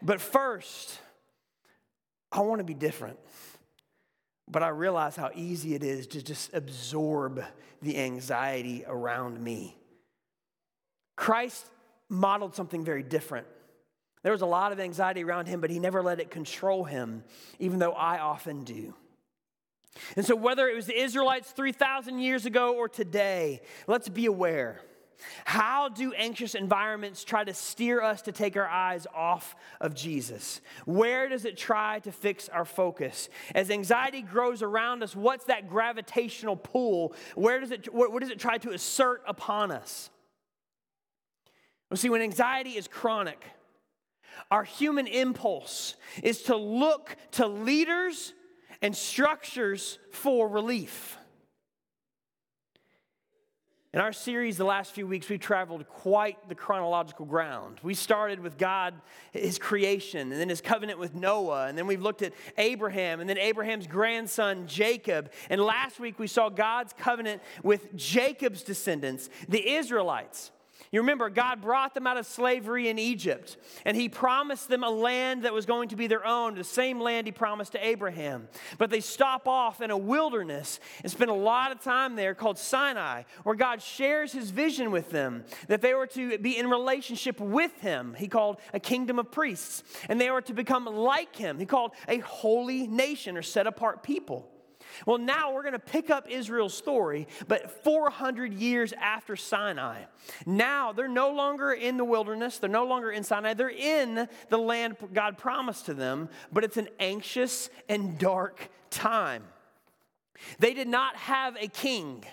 But 0.00 0.22
first, 0.22 0.98
I 2.32 2.40
want 2.40 2.60
to 2.60 2.64
be 2.64 2.72
different. 2.72 3.18
But 4.48 4.62
I 4.62 4.68
realize 4.68 5.14
how 5.14 5.30
easy 5.34 5.74
it 5.74 5.84
is 5.84 6.06
to 6.08 6.22
just 6.22 6.54
absorb 6.54 7.44
the 7.82 7.98
anxiety 7.98 8.82
around 8.86 9.38
me. 9.38 9.76
Christ 11.14 11.66
modeled 12.08 12.54
something 12.54 12.86
very 12.86 13.02
different. 13.02 13.46
There 14.22 14.32
was 14.32 14.40
a 14.40 14.46
lot 14.46 14.72
of 14.72 14.80
anxiety 14.80 15.22
around 15.22 15.46
him, 15.46 15.60
but 15.60 15.68
he 15.68 15.78
never 15.78 16.02
let 16.02 16.20
it 16.20 16.30
control 16.30 16.84
him, 16.84 17.22
even 17.58 17.78
though 17.80 17.92
I 17.92 18.18
often 18.18 18.64
do. 18.64 18.94
And 20.16 20.24
so, 20.24 20.34
whether 20.34 20.68
it 20.68 20.74
was 20.74 20.86
the 20.86 20.98
Israelites 20.98 21.50
3,000 21.50 22.18
years 22.18 22.46
ago 22.46 22.74
or 22.74 22.88
today, 22.88 23.60
let's 23.86 24.08
be 24.08 24.26
aware. 24.26 24.80
How 25.44 25.88
do 25.88 26.12
anxious 26.14 26.54
environments 26.54 27.24
try 27.24 27.44
to 27.44 27.54
steer 27.54 28.02
us 28.02 28.22
to 28.22 28.32
take 28.32 28.56
our 28.56 28.68
eyes 28.68 29.06
off 29.14 29.54
of 29.80 29.94
Jesus? 29.94 30.60
Where 30.84 31.28
does 31.28 31.44
it 31.44 31.56
try 31.56 32.00
to 32.00 32.12
fix 32.12 32.48
our 32.48 32.64
focus? 32.64 33.28
As 33.54 33.70
anxiety 33.70 34.22
grows 34.22 34.62
around 34.62 35.02
us, 35.02 35.14
what's 35.14 35.44
that 35.44 35.68
gravitational 35.68 36.56
pull? 36.56 37.14
Where 37.34 37.60
does 37.60 37.70
it, 37.70 37.92
what 37.92 38.18
does 38.20 38.30
it 38.30 38.40
try 38.40 38.58
to 38.58 38.70
assert 38.70 39.22
upon 39.26 39.70
us? 39.70 40.10
Well, 41.90 41.98
see, 41.98 42.10
when 42.10 42.22
anxiety 42.22 42.70
is 42.70 42.88
chronic, 42.88 43.44
our 44.50 44.64
human 44.64 45.06
impulse 45.06 45.94
is 46.22 46.42
to 46.44 46.56
look 46.56 47.16
to 47.32 47.46
leaders 47.46 48.32
and 48.82 48.94
structures 48.94 49.98
for 50.10 50.48
relief. 50.48 51.16
In 53.94 54.00
our 54.00 54.12
series, 54.14 54.56
the 54.56 54.64
last 54.64 54.92
few 54.92 55.06
weeks, 55.06 55.28
we've 55.28 55.38
traveled 55.38 55.86
quite 55.86 56.48
the 56.48 56.54
chronological 56.54 57.26
ground. 57.26 57.78
We 57.82 57.92
started 57.92 58.40
with 58.40 58.56
God, 58.56 58.94
His 59.32 59.58
creation, 59.58 60.32
and 60.32 60.40
then 60.40 60.48
His 60.48 60.62
covenant 60.62 60.98
with 60.98 61.14
Noah, 61.14 61.66
and 61.66 61.76
then 61.76 61.86
we've 61.86 62.00
looked 62.00 62.22
at 62.22 62.32
Abraham, 62.56 63.20
and 63.20 63.28
then 63.28 63.36
Abraham's 63.36 63.86
grandson, 63.86 64.66
Jacob. 64.66 65.30
And 65.50 65.60
last 65.60 66.00
week, 66.00 66.18
we 66.18 66.26
saw 66.26 66.48
God's 66.48 66.94
covenant 66.94 67.42
with 67.62 67.94
Jacob's 67.94 68.62
descendants, 68.62 69.28
the 69.46 69.74
Israelites. 69.74 70.52
You 70.92 71.00
remember, 71.00 71.30
God 71.30 71.62
brought 71.62 71.94
them 71.94 72.06
out 72.06 72.18
of 72.18 72.26
slavery 72.26 72.88
in 72.88 72.98
Egypt, 72.98 73.56
and 73.86 73.96
He 73.96 74.10
promised 74.10 74.68
them 74.68 74.84
a 74.84 74.90
land 74.90 75.44
that 75.44 75.54
was 75.54 75.64
going 75.64 75.88
to 75.88 75.96
be 75.96 76.06
their 76.06 76.26
own, 76.26 76.54
the 76.54 76.64
same 76.64 77.00
land 77.00 77.26
He 77.26 77.32
promised 77.32 77.72
to 77.72 77.84
Abraham. 77.84 78.46
But 78.76 78.90
they 78.90 79.00
stop 79.00 79.48
off 79.48 79.80
in 79.80 79.90
a 79.90 79.96
wilderness 79.96 80.80
and 81.02 81.10
spend 81.10 81.30
a 81.30 81.34
lot 81.34 81.72
of 81.72 81.80
time 81.80 82.14
there 82.14 82.34
called 82.34 82.58
Sinai, 82.58 83.22
where 83.42 83.54
God 83.54 83.80
shares 83.80 84.32
His 84.32 84.50
vision 84.50 84.90
with 84.90 85.10
them 85.10 85.44
that 85.68 85.80
they 85.80 85.94
were 85.94 86.06
to 86.08 86.36
be 86.36 86.58
in 86.58 86.68
relationship 86.68 87.40
with 87.40 87.80
Him. 87.80 88.14
He 88.18 88.28
called 88.28 88.58
a 88.74 88.78
kingdom 88.78 89.18
of 89.18 89.30
priests, 89.30 89.82
and 90.10 90.20
they 90.20 90.30
were 90.30 90.42
to 90.42 90.52
become 90.52 90.84
like 90.84 91.34
Him. 91.34 91.58
He 91.58 91.64
called 91.64 91.92
a 92.06 92.18
holy 92.18 92.86
nation 92.86 93.38
or 93.38 93.42
set 93.42 93.66
apart 93.66 94.02
people. 94.02 94.51
Well, 95.06 95.18
now 95.18 95.52
we're 95.52 95.62
going 95.62 95.72
to 95.72 95.78
pick 95.78 96.10
up 96.10 96.30
Israel's 96.30 96.74
story, 96.74 97.26
but 97.48 97.70
400 97.84 98.52
years 98.54 98.92
after 98.94 99.36
Sinai. 99.36 100.02
Now 100.46 100.92
they're 100.92 101.08
no 101.08 101.30
longer 101.30 101.72
in 101.72 101.96
the 101.96 102.04
wilderness, 102.04 102.58
they're 102.58 102.70
no 102.70 102.86
longer 102.86 103.10
in 103.10 103.24
Sinai, 103.24 103.54
they're 103.54 103.70
in 103.70 104.28
the 104.48 104.58
land 104.58 104.96
God 105.12 105.38
promised 105.38 105.86
to 105.86 105.94
them, 105.94 106.28
but 106.52 106.64
it's 106.64 106.76
an 106.76 106.88
anxious 106.98 107.70
and 107.88 108.18
dark 108.18 108.68
time. 108.90 109.44
They 110.58 110.74
did 110.74 110.88
not 110.88 111.16
have 111.16 111.56
a 111.60 111.68
king 111.68 112.24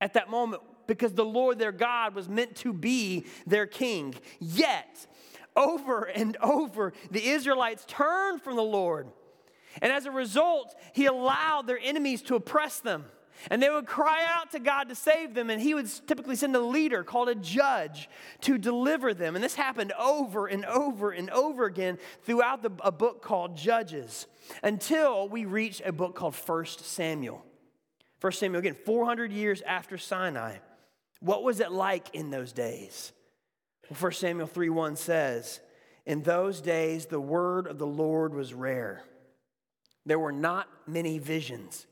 at 0.00 0.14
that 0.14 0.28
moment 0.28 0.62
because 0.86 1.12
the 1.12 1.24
Lord 1.24 1.58
their 1.58 1.72
God 1.72 2.14
was 2.14 2.28
meant 2.28 2.56
to 2.56 2.72
be 2.72 3.26
their 3.46 3.66
king. 3.66 4.14
Yet, 4.40 5.06
over 5.56 6.04
and 6.04 6.36
over, 6.38 6.92
the 7.10 7.24
Israelites 7.24 7.84
turned 7.86 8.42
from 8.42 8.56
the 8.56 8.62
Lord 8.62 9.08
and 9.80 9.92
as 9.92 10.06
a 10.06 10.10
result, 10.10 10.74
he 10.92 11.06
allowed 11.06 11.66
their 11.66 11.78
enemies 11.82 12.22
to 12.22 12.34
oppress 12.34 12.80
them. 12.80 13.04
And 13.50 13.62
they 13.62 13.70
would 13.70 13.86
cry 13.86 14.24
out 14.28 14.52
to 14.52 14.60
God 14.60 14.88
to 14.88 14.94
save 14.94 15.34
them, 15.34 15.50
and 15.50 15.60
He 15.60 15.74
would 15.74 15.90
typically 16.06 16.36
send 16.36 16.54
a 16.54 16.60
leader 16.60 17.02
called 17.02 17.28
a 17.28 17.34
judge 17.34 18.08
to 18.42 18.58
deliver 18.58 19.14
them. 19.14 19.34
And 19.34 19.42
this 19.42 19.54
happened 19.54 19.92
over 19.98 20.46
and 20.46 20.64
over 20.64 21.10
and 21.10 21.28
over 21.30 21.64
again 21.64 21.98
throughout 22.22 22.62
the, 22.62 22.70
a 22.80 22.92
book 22.92 23.22
called 23.22 23.56
Judges 23.56 24.26
until 24.62 25.28
we 25.28 25.44
reach 25.44 25.82
a 25.84 25.92
book 25.92 26.14
called 26.14 26.34
1 26.34 26.66
Samuel. 26.66 27.44
1 28.20 28.32
Samuel, 28.32 28.60
again, 28.60 28.76
400 28.84 29.32
years 29.32 29.62
after 29.62 29.98
Sinai. 29.98 30.56
What 31.20 31.42
was 31.42 31.60
it 31.60 31.72
like 31.72 32.14
in 32.14 32.30
those 32.30 32.52
days? 32.52 33.12
Well, 33.90 33.98
1 33.98 34.12
Samuel 34.12 34.46
3 34.46 34.68
1 34.68 34.96
says, 34.96 35.60
In 36.06 36.22
those 36.22 36.60
days 36.60 37.06
the 37.06 37.20
word 37.20 37.66
of 37.66 37.78
the 37.78 37.86
Lord 37.86 38.34
was 38.34 38.54
rare 38.54 39.02
there 40.06 40.18
were 40.18 40.32
not 40.32 40.68
many 40.86 41.18
visions. 41.18 41.86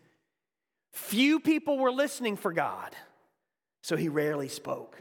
Few 0.93 1.41
people 1.41 1.79
were 1.79 1.93
listening 1.93 2.37
for 2.37 2.53
God, 2.53 2.95
so 3.83 3.97
he 3.97 4.09
rarely 4.09 4.49
spoke. 4.49 5.01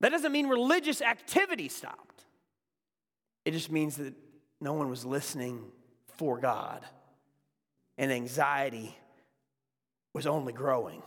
That 0.00 0.10
doesn't 0.10 0.32
mean 0.32 0.46
religious 0.46 1.02
activity 1.02 1.68
stopped, 1.68 2.24
it 3.44 3.52
just 3.52 3.70
means 3.70 3.96
that 3.96 4.14
no 4.60 4.72
one 4.72 4.90
was 4.90 5.04
listening 5.04 5.64
for 6.16 6.38
God, 6.38 6.84
and 7.96 8.12
anxiety 8.12 8.96
was 10.12 10.26
only 10.26 10.52
growing. 10.52 11.02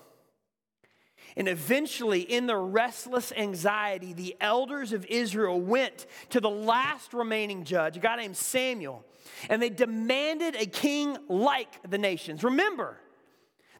And 1.35 1.47
eventually, 1.47 2.21
in 2.21 2.47
their 2.47 2.61
restless 2.61 3.31
anxiety, 3.31 4.13
the 4.13 4.35
elders 4.41 4.93
of 4.93 5.05
Israel 5.05 5.59
went 5.59 6.05
to 6.29 6.39
the 6.39 6.49
last 6.49 7.13
remaining 7.13 7.63
judge, 7.63 7.97
a 7.97 7.99
guy 7.99 8.15
named 8.17 8.37
Samuel, 8.37 9.05
and 9.49 9.61
they 9.61 9.69
demanded 9.69 10.55
a 10.55 10.65
king 10.65 11.17
like 11.29 11.89
the 11.89 11.97
nations. 11.97 12.43
Remember, 12.43 12.97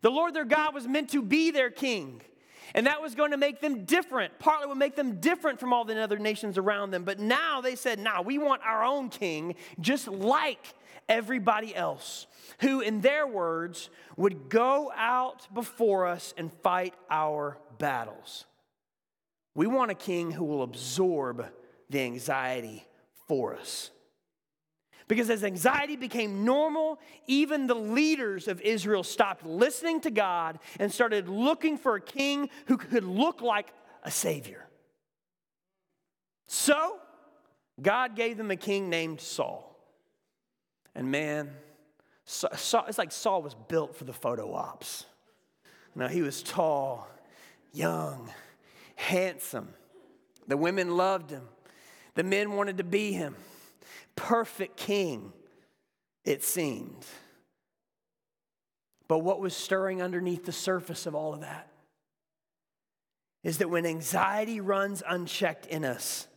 the 0.02 0.10
Lord 0.10 0.34
their 0.34 0.46
God 0.46 0.74
was 0.74 0.88
meant 0.88 1.10
to 1.10 1.22
be 1.22 1.52
their 1.52 1.70
king. 1.70 2.22
And 2.74 2.88
that 2.88 3.02
was 3.02 3.16
going 3.16 3.32
to 3.32 3.38
make 3.38 3.60
them 3.60 3.84
different. 3.84 4.40
Partly 4.40 4.68
would 4.68 4.78
make 4.78 4.96
them 4.96 5.20
different 5.20 5.60
from 5.60 5.74
all 5.74 5.84
the 5.84 6.02
other 6.02 6.18
nations 6.18 6.58
around 6.58 6.92
them. 6.92 7.04
But 7.04 7.20
now 7.20 7.60
they 7.60 7.76
said, 7.76 8.00
nah, 8.00 8.22
we 8.22 8.38
want 8.38 8.62
our 8.64 8.84
own 8.84 9.10
king, 9.10 9.56
just 9.82 10.08
like 10.08 10.74
everybody 11.08 11.76
else, 11.76 12.28
who, 12.60 12.82
in 12.82 13.02
their 13.02 13.28
words, 13.28 13.90
would 14.18 14.50
go 14.50 14.92
out 14.96 15.54
before 15.54 16.08
us 16.08 16.34
and 16.38 16.52
fight 16.62 16.94
our 17.10 17.58
battles. 17.78 18.46
We 19.56 19.68
want 19.68 19.92
a 19.92 19.96
king 19.96 20.32
who 20.32 20.46
will 20.46 20.64
absorb 20.64 21.46
the 21.90 22.02
anxiety 22.02 22.86
for 23.28 23.56
us. 23.56 23.92
Because 25.08 25.30
as 25.30 25.44
anxiety 25.44 25.98
became 25.98 26.46
normal, 26.46 26.98
even 27.28 27.68
the 27.68 27.76
leaders 27.76 28.48
of 28.48 28.62
Israel 28.62 29.04
stopped 29.04 29.46
listening 29.46 30.00
to 30.02 30.12
God 30.12 30.58
and 30.80 30.90
started 30.90 31.28
looking 31.28 31.78
for 31.78 31.96
a 31.96 32.02
king 32.02 32.50
who 32.68 32.78
could 32.78 33.04
look 33.04 33.42
like 33.42 33.74
a 34.04 34.12
savior. 34.12 34.66
So, 36.48 36.98
God 37.82 38.16
gave 38.16 38.38
them 38.38 38.52
a 38.52 38.56
king 38.56 38.90
named 38.90 39.20
Saul. 39.20 39.71
And 40.96 41.12
man, 41.12 41.52
it's 42.26 42.98
like 42.98 43.12
Saul 43.12 43.42
was 43.42 43.56
built 43.56 43.96
for 43.96 44.04
the 44.04 44.14
photo 44.14 44.54
ops. 44.54 45.06
Now, 45.96 46.08
he 46.08 46.22
was 46.22 46.42
tall, 46.42 47.08
young, 47.74 48.30
handsome. 48.96 49.70
The 50.48 50.58
women 50.58 50.96
loved 50.98 51.30
him, 51.30 51.48
the 52.16 52.24
men 52.24 52.54
wanted 52.54 52.78
to 52.78 52.84
be 52.84 53.14
him 53.14 53.36
perfect 54.16 54.78
king, 54.78 55.34
it 56.24 56.44
seemed. 56.44 57.06
But 59.08 59.20
what 59.20 59.42
was 59.42 59.56
stirring 59.56 60.02
underneath 60.02 60.46
the 60.46 60.52
surface 60.52 61.06
of 61.06 61.16
all 61.16 61.34
of 61.34 61.42
that 61.42 61.68
is 63.44 63.58
that 63.58 63.70
when 63.70 63.86
anxiety 63.86 64.62
runs 64.62 65.02
unchecked 65.08 65.66
in 65.66 65.84
us, 65.84 66.28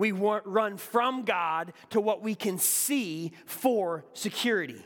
we 0.00 0.12
run 0.12 0.78
from 0.78 1.24
God 1.24 1.74
to 1.90 2.00
what 2.00 2.22
we 2.22 2.34
can 2.34 2.56
see 2.56 3.32
for 3.44 4.06
security. 4.14 4.82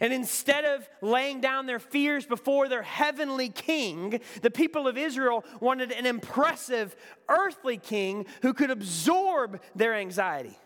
And 0.00 0.10
instead 0.10 0.64
of 0.64 0.88
laying 1.02 1.42
down 1.42 1.66
their 1.66 1.78
fears 1.78 2.24
before 2.24 2.66
their 2.66 2.82
heavenly 2.82 3.50
king, 3.50 4.20
the 4.40 4.50
people 4.50 4.88
of 4.88 4.96
Israel 4.96 5.44
wanted 5.60 5.92
an 5.92 6.06
impressive 6.06 6.96
earthly 7.28 7.76
king 7.76 8.24
who 8.40 8.54
could 8.54 8.70
absorb 8.70 9.60
their 9.74 9.94
anxiety. 9.94 10.56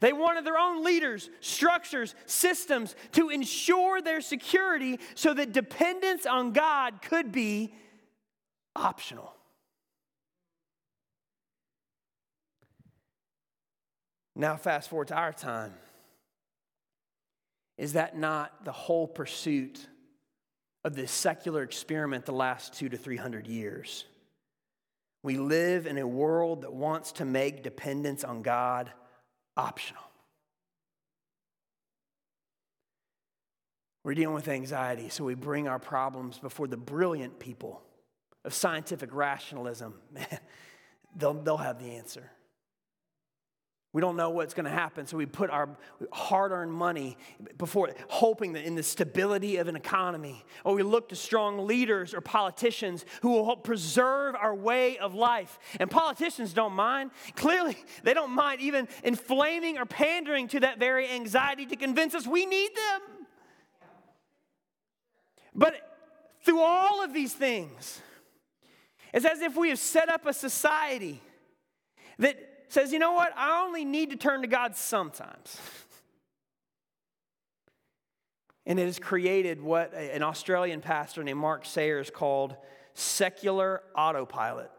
They 0.00 0.14
wanted 0.14 0.46
their 0.46 0.58
own 0.58 0.82
leaders, 0.82 1.28
structures, 1.40 2.14
systems 2.24 2.96
to 3.12 3.28
ensure 3.28 4.00
their 4.00 4.22
security 4.22 4.98
so 5.14 5.34
that 5.34 5.52
dependence 5.52 6.24
on 6.24 6.52
God 6.52 7.02
could 7.02 7.32
be 7.32 7.74
optional. 8.74 9.34
Now, 14.36 14.56
fast 14.56 14.88
forward 14.90 15.08
to 15.08 15.14
our 15.14 15.32
time. 15.32 15.74
Is 17.76 17.94
that 17.94 18.16
not 18.16 18.64
the 18.64 18.72
whole 18.72 19.06
pursuit 19.06 19.86
of 20.84 20.94
this 20.94 21.10
secular 21.10 21.62
experiment 21.62 22.26
the 22.26 22.32
last 22.32 22.74
two 22.74 22.88
to 22.88 22.96
three 22.96 23.16
hundred 23.16 23.46
years? 23.46 24.04
We 25.22 25.38
live 25.38 25.86
in 25.86 25.98
a 25.98 26.06
world 26.06 26.62
that 26.62 26.72
wants 26.72 27.12
to 27.12 27.24
make 27.24 27.62
dependence 27.62 28.24
on 28.24 28.42
God 28.42 28.92
optional. 29.56 30.02
We're 34.04 34.14
dealing 34.14 34.34
with 34.34 34.48
anxiety, 34.48 35.08
so 35.08 35.24
we 35.24 35.34
bring 35.34 35.66
our 35.66 35.78
problems 35.78 36.38
before 36.38 36.68
the 36.68 36.76
brilliant 36.76 37.38
people 37.38 37.82
of 38.44 38.52
scientific 38.52 39.14
rationalism. 39.14 39.94
Man, 40.12 40.38
they'll, 41.16 41.32
they'll 41.32 41.56
have 41.56 41.82
the 41.82 41.92
answer. 41.92 42.30
We 43.94 44.00
don't 44.00 44.16
know 44.16 44.30
what's 44.30 44.54
going 44.54 44.64
to 44.64 44.72
happen, 44.72 45.06
so 45.06 45.16
we 45.16 45.24
put 45.24 45.50
our 45.50 45.68
hard 46.12 46.50
earned 46.50 46.72
money 46.72 47.16
before, 47.56 47.90
hoping 48.08 48.54
that 48.54 48.64
in 48.64 48.74
the 48.74 48.82
stability 48.82 49.58
of 49.58 49.68
an 49.68 49.76
economy, 49.76 50.44
or 50.64 50.74
we 50.74 50.82
look 50.82 51.10
to 51.10 51.16
strong 51.16 51.64
leaders 51.64 52.12
or 52.12 52.20
politicians 52.20 53.04
who 53.22 53.30
will 53.30 53.44
help 53.44 53.62
preserve 53.62 54.34
our 54.34 54.52
way 54.52 54.98
of 54.98 55.14
life. 55.14 55.60
And 55.78 55.88
politicians 55.88 56.52
don't 56.52 56.72
mind. 56.72 57.12
Clearly, 57.36 57.76
they 58.02 58.14
don't 58.14 58.32
mind 58.32 58.60
even 58.60 58.88
inflaming 59.04 59.78
or 59.78 59.86
pandering 59.86 60.48
to 60.48 60.60
that 60.60 60.80
very 60.80 61.08
anxiety 61.08 61.64
to 61.66 61.76
convince 61.76 62.16
us 62.16 62.26
we 62.26 62.46
need 62.46 62.70
them. 62.74 63.26
But 65.54 65.76
through 66.42 66.62
all 66.62 67.04
of 67.04 67.14
these 67.14 67.32
things, 67.32 68.00
it's 69.12 69.24
as 69.24 69.40
if 69.40 69.56
we 69.56 69.68
have 69.68 69.78
set 69.78 70.08
up 70.08 70.26
a 70.26 70.32
society 70.32 71.22
that 72.18 72.53
says, 72.68 72.92
you 72.92 72.98
know 72.98 73.12
what? 73.12 73.32
I 73.36 73.64
only 73.64 73.84
need 73.84 74.10
to 74.10 74.16
turn 74.16 74.42
to 74.42 74.46
God 74.46 74.76
sometimes. 74.76 75.60
And 78.66 78.78
it 78.78 78.86
has 78.86 78.98
created 78.98 79.60
what 79.60 79.92
an 79.94 80.22
Australian 80.22 80.80
pastor 80.80 81.22
named 81.22 81.38
Mark 81.38 81.66
Sayers 81.66 82.10
called 82.10 82.56
secular 82.94 83.82
autopilot. 83.94 84.70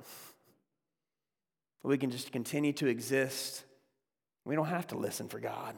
We 1.84 1.98
can 1.98 2.10
just 2.10 2.32
continue 2.32 2.74
to 2.74 2.88
exist. 2.88 3.64
We 4.44 4.56
don't 4.56 4.66
have 4.68 4.88
to 4.88 4.98
listen 4.98 5.28
for 5.28 5.40
God. 5.40 5.76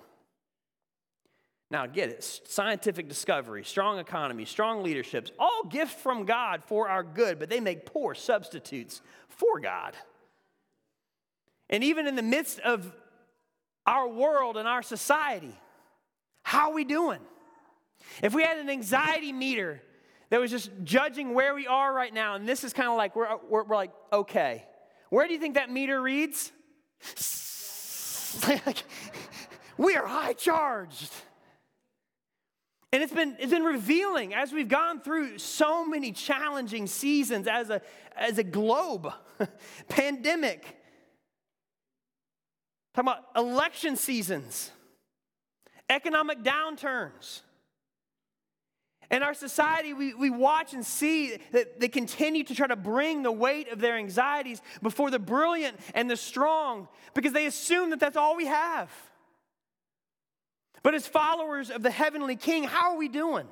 Now, 1.69 1.85
get 1.85 2.09
it 2.09 2.23
scientific 2.23 3.09
discovery, 3.09 3.65
strong 3.65 3.99
economy, 3.99 4.45
strong 4.45 4.83
leaderships, 4.83 5.31
all 5.37 5.63
gifts 5.69 5.95
from 5.95 6.23
God 6.25 6.63
for 6.63 6.87
our 6.87 7.03
good, 7.03 7.39
but 7.39 7.49
they 7.49 7.59
make 7.59 7.85
poor 7.85 8.15
substitutes 8.15 9.01
for 9.27 9.59
God. 9.59 9.93
And 11.69 11.83
even 11.83 12.07
in 12.07 12.15
the 12.15 12.23
midst 12.23 12.59
of 12.59 12.91
our 13.85 14.07
world 14.07 14.57
and 14.57 14.67
our 14.67 14.81
society, 14.81 15.55
how 16.43 16.69
are 16.69 16.73
we 16.73 16.83
doing? 16.83 17.19
If 18.21 18.33
we 18.33 18.43
had 18.43 18.57
an 18.57 18.69
anxiety 18.69 19.33
meter 19.33 19.81
that 20.29 20.39
was 20.39 20.51
just 20.51 20.71
judging 20.83 21.33
where 21.33 21.53
we 21.55 21.67
are 21.67 21.93
right 21.93 22.13
now, 22.13 22.35
and 22.35 22.47
this 22.47 22.63
is 22.63 22.73
kind 22.73 22.89
of 22.89 22.97
like, 22.97 23.15
we're, 23.15 23.27
we're, 23.49 23.63
we're, 23.63 23.75
like, 23.75 23.91
okay, 24.11 24.65
where 25.09 25.27
do 25.27 25.33
you 25.33 25.39
think 25.39 25.55
that 25.55 25.69
meter 25.69 26.01
reads? 26.01 26.51
we 29.77 29.95
are 29.95 30.05
high 30.05 30.33
charged. 30.33 31.11
And 32.91 33.03
it's 33.03 33.13
been, 33.13 33.35
it's 33.39 33.51
been 33.51 33.63
revealing 33.63 34.33
as 34.33 34.53
we've 34.53 34.67
gone 34.67 35.01
through 35.01 35.37
so 35.39 35.85
many 35.85 36.11
challenging 36.11 36.87
seasons 36.87 37.47
as 37.47 37.69
a, 37.69 37.81
as 38.15 38.37
a 38.37 38.43
globe, 38.43 39.11
pandemic, 39.89 40.77
Talking 42.97 43.11
about 43.11 43.25
election 43.35 43.95
seasons, 43.95 44.71
economic 45.87 46.41
downturns. 46.41 47.41
In 49.11 49.21
our 49.21 49.35
society, 49.35 49.93
we, 49.93 50.15
we 50.15 50.31
watch 50.31 50.73
and 50.73 50.83
see 50.83 51.37
that 51.51 51.79
they 51.79 51.89
continue 51.89 52.43
to 52.43 52.55
try 52.55 52.65
to 52.65 52.75
bring 52.75 53.21
the 53.21 53.31
weight 53.31 53.71
of 53.71 53.79
their 53.79 53.97
anxieties 53.97 54.63
before 54.81 55.11
the 55.11 55.19
brilliant 55.19 55.79
and 55.93 56.09
the 56.09 56.17
strong 56.17 56.87
because 57.13 57.33
they 57.33 57.45
assume 57.45 57.91
that 57.91 57.99
that's 57.99 58.17
all 58.17 58.35
we 58.35 58.47
have. 58.47 58.89
But 60.81 60.95
as 60.95 61.05
followers 61.05 61.69
of 61.69 61.83
the 61.83 61.91
heavenly 61.91 62.35
king, 62.35 62.63
how 62.63 62.93
are 62.93 62.97
we 62.97 63.09
doing? 63.09 63.45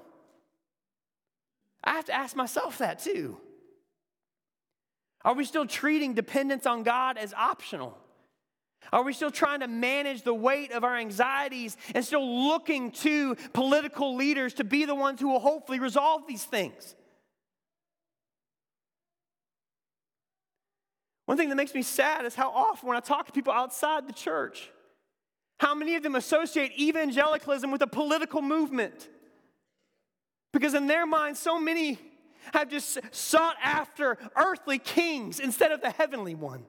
I 1.83 1.91
have 1.91 2.05
to 2.05 2.13
ask 2.13 2.35
myself 2.35 2.79
that 2.79 2.97
too. 2.97 3.37
Are 5.23 5.35
we 5.35 5.45
still 5.45 5.67
treating 5.67 6.15
dependence 6.15 6.65
on 6.65 6.81
God 6.81 7.19
as 7.19 7.31
optional? 7.35 7.95
Are 8.93 9.03
we 9.03 9.13
still 9.13 9.31
trying 9.31 9.61
to 9.61 9.67
manage 9.67 10.21
the 10.21 10.33
weight 10.33 10.71
of 10.71 10.83
our 10.83 10.95
anxieties 10.95 11.77
and 11.93 12.03
still 12.03 12.47
looking 12.47 12.91
to 12.91 13.35
political 13.53 14.15
leaders 14.15 14.53
to 14.55 14.63
be 14.63 14.85
the 14.85 14.95
ones 14.95 15.19
who 15.19 15.29
will 15.29 15.39
hopefully 15.39 15.79
resolve 15.79 16.23
these 16.27 16.43
things? 16.43 16.95
One 21.25 21.37
thing 21.37 21.49
that 21.49 21.55
makes 21.55 21.73
me 21.73 21.81
sad 21.81 22.25
is 22.25 22.35
how 22.35 22.51
often 22.51 22.87
when 22.87 22.97
I 22.97 22.99
talk 22.99 23.25
to 23.25 23.31
people 23.31 23.53
outside 23.53 24.07
the 24.07 24.13
church, 24.13 24.69
how 25.59 25.73
many 25.73 25.95
of 25.95 26.03
them 26.03 26.15
associate 26.15 26.71
evangelicalism 26.79 27.71
with 27.71 27.81
a 27.81 27.87
political 27.87 28.41
movement. 28.41 29.09
Because 30.53 30.73
in 30.73 30.87
their 30.87 31.05
minds, 31.05 31.39
so 31.39 31.59
many 31.59 31.97
have 32.53 32.69
just 32.69 32.99
sought 33.11 33.55
after 33.61 34.17
earthly 34.35 34.77
kings 34.77 35.39
instead 35.39 35.71
of 35.71 35.81
the 35.81 35.89
heavenly 35.89 36.35
one. 36.35 36.65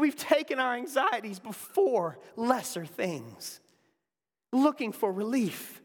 That 0.00 0.04
we've 0.04 0.16
taken 0.16 0.58
our 0.58 0.76
anxieties 0.76 1.38
before 1.38 2.18
lesser 2.34 2.86
things, 2.86 3.60
looking 4.50 4.92
for 4.92 5.12
relief. 5.12 5.82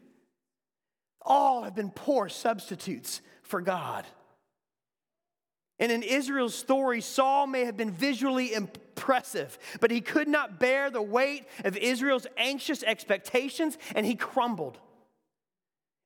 All 1.20 1.64
have 1.64 1.74
been 1.74 1.90
poor 1.90 2.30
substitutes 2.30 3.20
for 3.42 3.60
God. 3.60 4.06
And 5.78 5.92
in 5.92 6.02
Israel's 6.02 6.54
story, 6.54 7.02
Saul 7.02 7.46
may 7.46 7.66
have 7.66 7.76
been 7.76 7.90
visually 7.90 8.54
impressive, 8.54 9.58
but 9.82 9.90
he 9.90 10.00
could 10.00 10.28
not 10.28 10.58
bear 10.58 10.88
the 10.88 11.02
weight 11.02 11.44
of 11.62 11.76
Israel's 11.76 12.26
anxious 12.38 12.82
expectations 12.82 13.76
and 13.94 14.06
he 14.06 14.14
crumbled. 14.14 14.78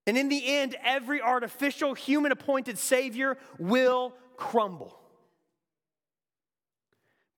And 0.08 0.18
in 0.18 0.28
the 0.28 0.56
end, 0.56 0.74
every 0.82 1.22
artificial 1.22 1.94
human 1.94 2.32
appointed 2.32 2.76
Savior 2.76 3.38
will 3.60 4.14
crumble. 4.36 4.99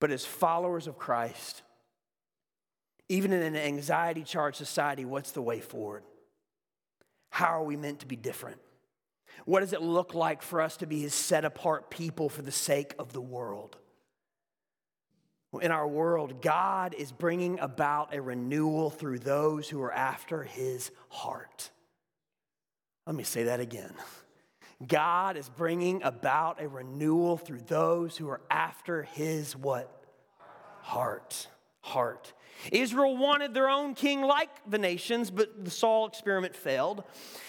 But 0.03 0.11
as 0.11 0.27
followers 0.27 0.89
of 0.89 0.99
Christ, 0.99 1.63
even 3.09 3.33
in 3.33 3.41
an 3.41 3.55
anxiety 3.55 4.25
charged 4.25 4.57
society, 4.57 5.05
what's 5.05 5.31
the 5.31 5.41
way 5.41 5.61
forward? 5.61 6.03
How 7.31 7.61
are 7.61 7.63
we 7.63 7.77
meant 7.77 8.01
to 8.01 8.07
be 8.07 8.17
different? 8.17 8.59
What 9.45 9.61
does 9.61 9.73
it 9.73 9.81
look 9.81 10.13
like 10.13 10.43
for 10.43 10.61
us 10.61 10.77
to 10.79 10.89
be 10.89 11.03
his 11.03 11.15
set 11.15 11.45
apart 11.45 11.89
people 11.89 12.29
for 12.29 12.43
the 12.43 12.51
sake 12.51 12.95
of 12.99 13.13
the 13.13 13.21
world? 13.21 13.77
In 15.61 15.71
our 15.71 15.87
world, 15.87 16.43
God 16.43 16.95
is 16.95 17.13
bringing 17.13 17.61
about 17.61 18.13
a 18.13 18.21
renewal 18.21 18.91
through 18.91 19.21
those 19.21 19.69
who 19.69 19.81
are 19.83 19.93
after 19.95 20.43
his 20.43 20.91
heart. 21.11 21.71
Let 23.07 23.15
me 23.15 23.23
say 23.23 23.45
that 23.45 23.61
again. 23.61 23.95
God 24.89 25.37
is 25.37 25.49
bringing 25.49 26.03
about 26.03 26.61
a 26.61 26.69
renewal 26.69 27.37
through 27.37 27.63
those 27.67 28.17
who 28.17 28.29
are 28.29 28.41
after 28.51 29.03
his 29.03 29.57
what? 29.57 29.91
Heart. 30.81 31.49
Heart. 31.81 32.33
Israel 32.71 33.17
wanted 33.17 33.55
their 33.55 33.69
own 33.69 33.95
king 33.95 34.23
like 34.23 34.51
the 34.69 34.79
nations, 34.79 35.31
but 35.31 35.65
the 35.65 35.71
Saul 35.71 36.07
experiment 36.07 36.55
failed. 36.55 37.03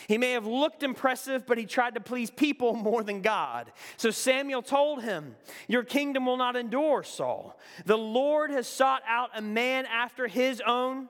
He 0.08 0.17
may 0.17 0.32
have 0.32 0.46
looked 0.46 0.82
impressive, 0.82 1.46
but 1.46 1.58
he 1.58 1.65
tried 1.65 1.96
to 1.96 2.02
please 2.02 2.32
people 2.32 2.74
more 2.74 3.04
than 3.04 3.22
God. 3.22 3.72
So 3.98 4.12
Samuel 4.12 4.62
told 4.62 5.04
him, 5.04 5.36
Your 5.67 5.84
kingdom 5.84 6.26
will 6.26 6.38
not 6.38 6.56
endure, 6.56 7.04
Saul. 7.04 7.60
The 7.86 7.98
Lord 7.98 8.50
has 8.52 8.67
sought 8.67 9.04
out 9.08 9.30
a 9.36 9.41
man 9.41 9.86
after 9.86 10.28
his 10.28 10.62
own 10.65 11.10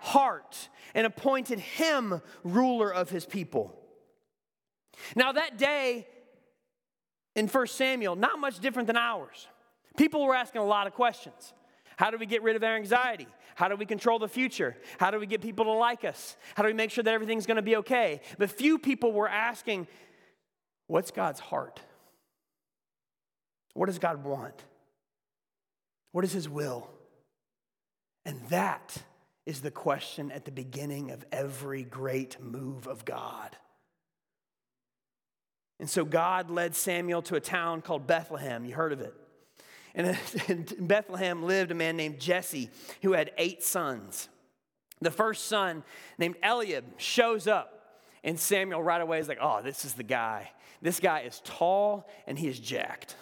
heart 0.00 0.68
and 0.94 1.06
appointed 1.06 1.58
him 1.58 2.20
ruler 2.44 2.92
of 2.92 3.10
his 3.10 3.26
people. 3.26 3.80
Now, 5.16 5.32
that 5.32 5.58
day 5.58 6.06
in 7.36 7.48
1 7.48 7.66
Samuel, 7.66 8.16
not 8.16 8.38
much 8.38 8.60
different 8.60 8.86
than 8.86 8.96
ours. 8.96 9.48
People 9.96 10.24
were 10.24 10.34
asking 10.34 10.60
a 10.60 10.64
lot 10.64 10.86
of 10.86 10.94
questions. 10.94 11.52
How 11.96 12.10
do 12.10 12.18
we 12.18 12.26
get 12.26 12.42
rid 12.42 12.56
of 12.56 12.64
our 12.64 12.76
anxiety? 12.76 13.28
How 13.54 13.68
do 13.68 13.76
we 13.76 13.86
control 13.86 14.18
the 14.18 14.28
future? 14.28 14.76
How 14.98 15.10
do 15.10 15.18
we 15.18 15.26
get 15.26 15.40
people 15.40 15.64
to 15.66 15.72
like 15.72 16.04
us? 16.04 16.36
How 16.56 16.62
do 16.62 16.68
we 16.68 16.72
make 16.72 16.90
sure 16.90 17.04
that 17.04 17.14
everything's 17.14 17.46
going 17.46 17.56
to 17.56 17.62
be 17.62 17.76
okay? 17.76 18.20
But 18.36 18.50
few 18.50 18.78
people 18.78 19.12
were 19.12 19.28
asking, 19.28 19.86
What's 20.86 21.10
God's 21.10 21.40
heart? 21.40 21.80
What 23.72 23.86
does 23.86 23.98
God 23.98 24.22
want? 24.22 24.62
What 26.12 26.24
is 26.24 26.32
His 26.32 26.48
will? 26.48 26.90
And 28.26 28.40
that 28.48 28.96
is 29.46 29.60
the 29.60 29.70
question 29.70 30.30
at 30.30 30.44
the 30.44 30.52
beginning 30.52 31.10
of 31.10 31.24
every 31.32 31.84
great 31.84 32.40
move 32.40 32.86
of 32.86 33.04
God. 33.04 33.56
And 35.80 35.90
so 35.90 36.04
God 36.04 36.50
led 36.50 36.74
Samuel 36.74 37.22
to 37.22 37.34
a 37.34 37.40
town 37.40 37.82
called 37.82 38.06
Bethlehem. 38.06 38.64
You 38.64 38.74
heard 38.74 38.92
of 38.92 39.00
it. 39.00 39.14
And 39.96 40.18
in 40.48 40.86
Bethlehem 40.88 41.44
lived 41.44 41.70
a 41.70 41.74
man 41.74 41.96
named 41.96 42.18
Jesse 42.18 42.68
who 43.02 43.12
had 43.12 43.30
eight 43.38 43.62
sons. 43.62 44.28
The 45.00 45.12
first 45.12 45.46
son, 45.46 45.84
named 46.18 46.34
Eliab, 46.42 46.84
shows 46.96 47.46
up, 47.46 48.02
and 48.24 48.36
Samuel 48.40 48.82
right 48.82 49.00
away 49.00 49.20
is 49.20 49.28
like, 49.28 49.38
Oh, 49.40 49.62
this 49.62 49.84
is 49.84 49.94
the 49.94 50.02
guy. 50.02 50.50
This 50.82 50.98
guy 50.98 51.20
is 51.20 51.40
tall 51.44 52.08
and 52.26 52.36
he 52.36 52.48
is 52.48 52.58
jacked. 52.58 53.14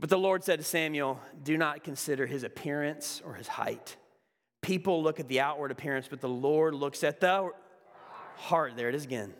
But 0.00 0.10
the 0.10 0.18
Lord 0.18 0.44
said 0.44 0.58
to 0.58 0.64
Samuel, 0.64 1.20
Do 1.42 1.58
not 1.58 1.84
consider 1.84 2.26
his 2.26 2.44
appearance 2.44 3.20
or 3.24 3.34
his 3.34 3.48
height. 3.48 3.96
People 4.62 5.02
look 5.02 5.20
at 5.20 5.28
the 5.28 5.40
outward 5.40 5.70
appearance, 5.70 6.08
but 6.08 6.20
the 6.20 6.28
Lord 6.28 6.74
looks 6.74 7.04
at 7.04 7.20
the 7.20 7.50
heart. 8.36 8.76
There 8.76 8.88
it 8.88 8.94
is 8.94 9.04
again. 9.04 9.34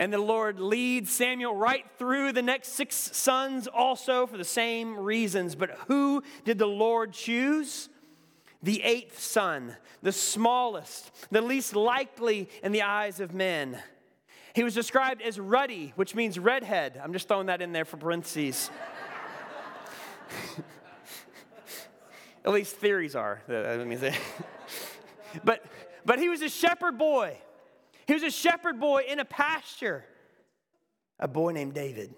And 0.00 0.10
the 0.10 0.18
Lord 0.18 0.58
leads 0.58 1.12
Samuel 1.12 1.54
right 1.54 1.84
through 1.98 2.32
the 2.32 2.40
next 2.40 2.68
six 2.68 2.96
sons 2.96 3.66
also 3.68 4.26
for 4.26 4.38
the 4.38 4.44
same 4.44 4.98
reasons. 4.98 5.54
But 5.54 5.72
who 5.88 6.22
did 6.46 6.56
the 6.58 6.64
Lord 6.66 7.12
choose? 7.12 7.90
The 8.62 8.82
eighth 8.82 9.20
son, 9.20 9.76
the 10.02 10.12
smallest, 10.12 11.10
the 11.30 11.42
least 11.42 11.76
likely 11.76 12.48
in 12.62 12.72
the 12.72 12.80
eyes 12.80 13.20
of 13.20 13.34
men. 13.34 13.78
He 14.54 14.64
was 14.64 14.72
described 14.72 15.20
as 15.20 15.38
ruddy, 15.38 15.92
which 15.96 16.14
means 16.14 16.38
redhead. 16.38 16.98
I'm 17.02 17.12
just 17.12 17.28
throwing 17.28 17.48
that 17.48 17.60
in 17.60 17.72
there 17.72 17.84
for 17.84 17.98
parentheses. 17.98 18.70
At 22.46 22.52
least 22.52 22.76
theories 22.76 23.14
are. 23.14 23.42
That 23.48 23.86
means 23.86 24.02
but, 25.44 25.62
but 26.06 26.18
he 26.18 26.30
was 26.30 26.40
a 26.40 26.48
shepherd 26.48 26.96
boy. 26.96 27.36
He 28.10 28.14
was 28.14 28.24
a 28.24 28.30
shepherd 28.32 28.80
boy 28.80 29.04
in 29.08 29.20
a 29.20 29.24
pasture, 29.24 30.04
a 31.20 31.28
boy 31.28 31.52
named 31.52 31.74
David. 31.74 32.12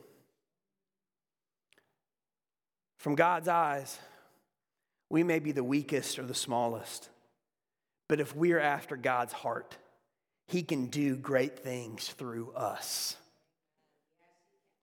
From 2.97 3.15
God's 3.15 3.47
eyes, 3.47 3.99
we 5.11 5.23
may 5.23 5.39
be 5.39 5.53
the 5.53 5.63
weakest 5.63 6.19
or 6.19 6.23
the 6.23 6.33
smallest, 6.33 7.11
but 8.09 8.21
if 8.21 8.35
we 8.35 8.53
are 8.53 8.59
after 8.59 8.97
God's 8.97 9.35
heart, 9.35 9.77
He 10.47 10.63
can 10.63 10.87
do 10.87 11.15
great 11.15 11.59
things 11.59 12.09
through 12.09 12.53
us. 12.53 13.19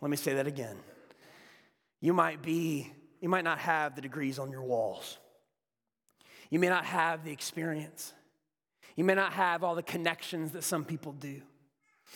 Let 0.04 0.12
me 0.12 0.18
say 0.18 0.36
that 0.36 0.46
again. 0.46 0.78
You 2.02 2.14
might 2.14 2.44
be, 2.44 2.94
you 3.20 3.30
might 3.30 3.46
not 3.46 3.58
have 3.58 3.96
the 3.96 4.02
degrees 4.02 4.38
on 4.38 4.52
your 4.52 4.64
walls. 4.64 5.18
You 6.52 6.60
may 6.60 6.70
not 6.70 6.86
have 6.86 7.26
the 7.26 7.32
experience. 7.32 8.14
You 9.00 9.06
may 9.06 9.16
not 9.16 9.32
have 9.32 9.64
all 9.64 9.76
the 9.76 9.82
connections 9.82 10.52
that 10.52 10.66
some 10.66 10.84
people 10.84 11.14
do. 11.14 11.42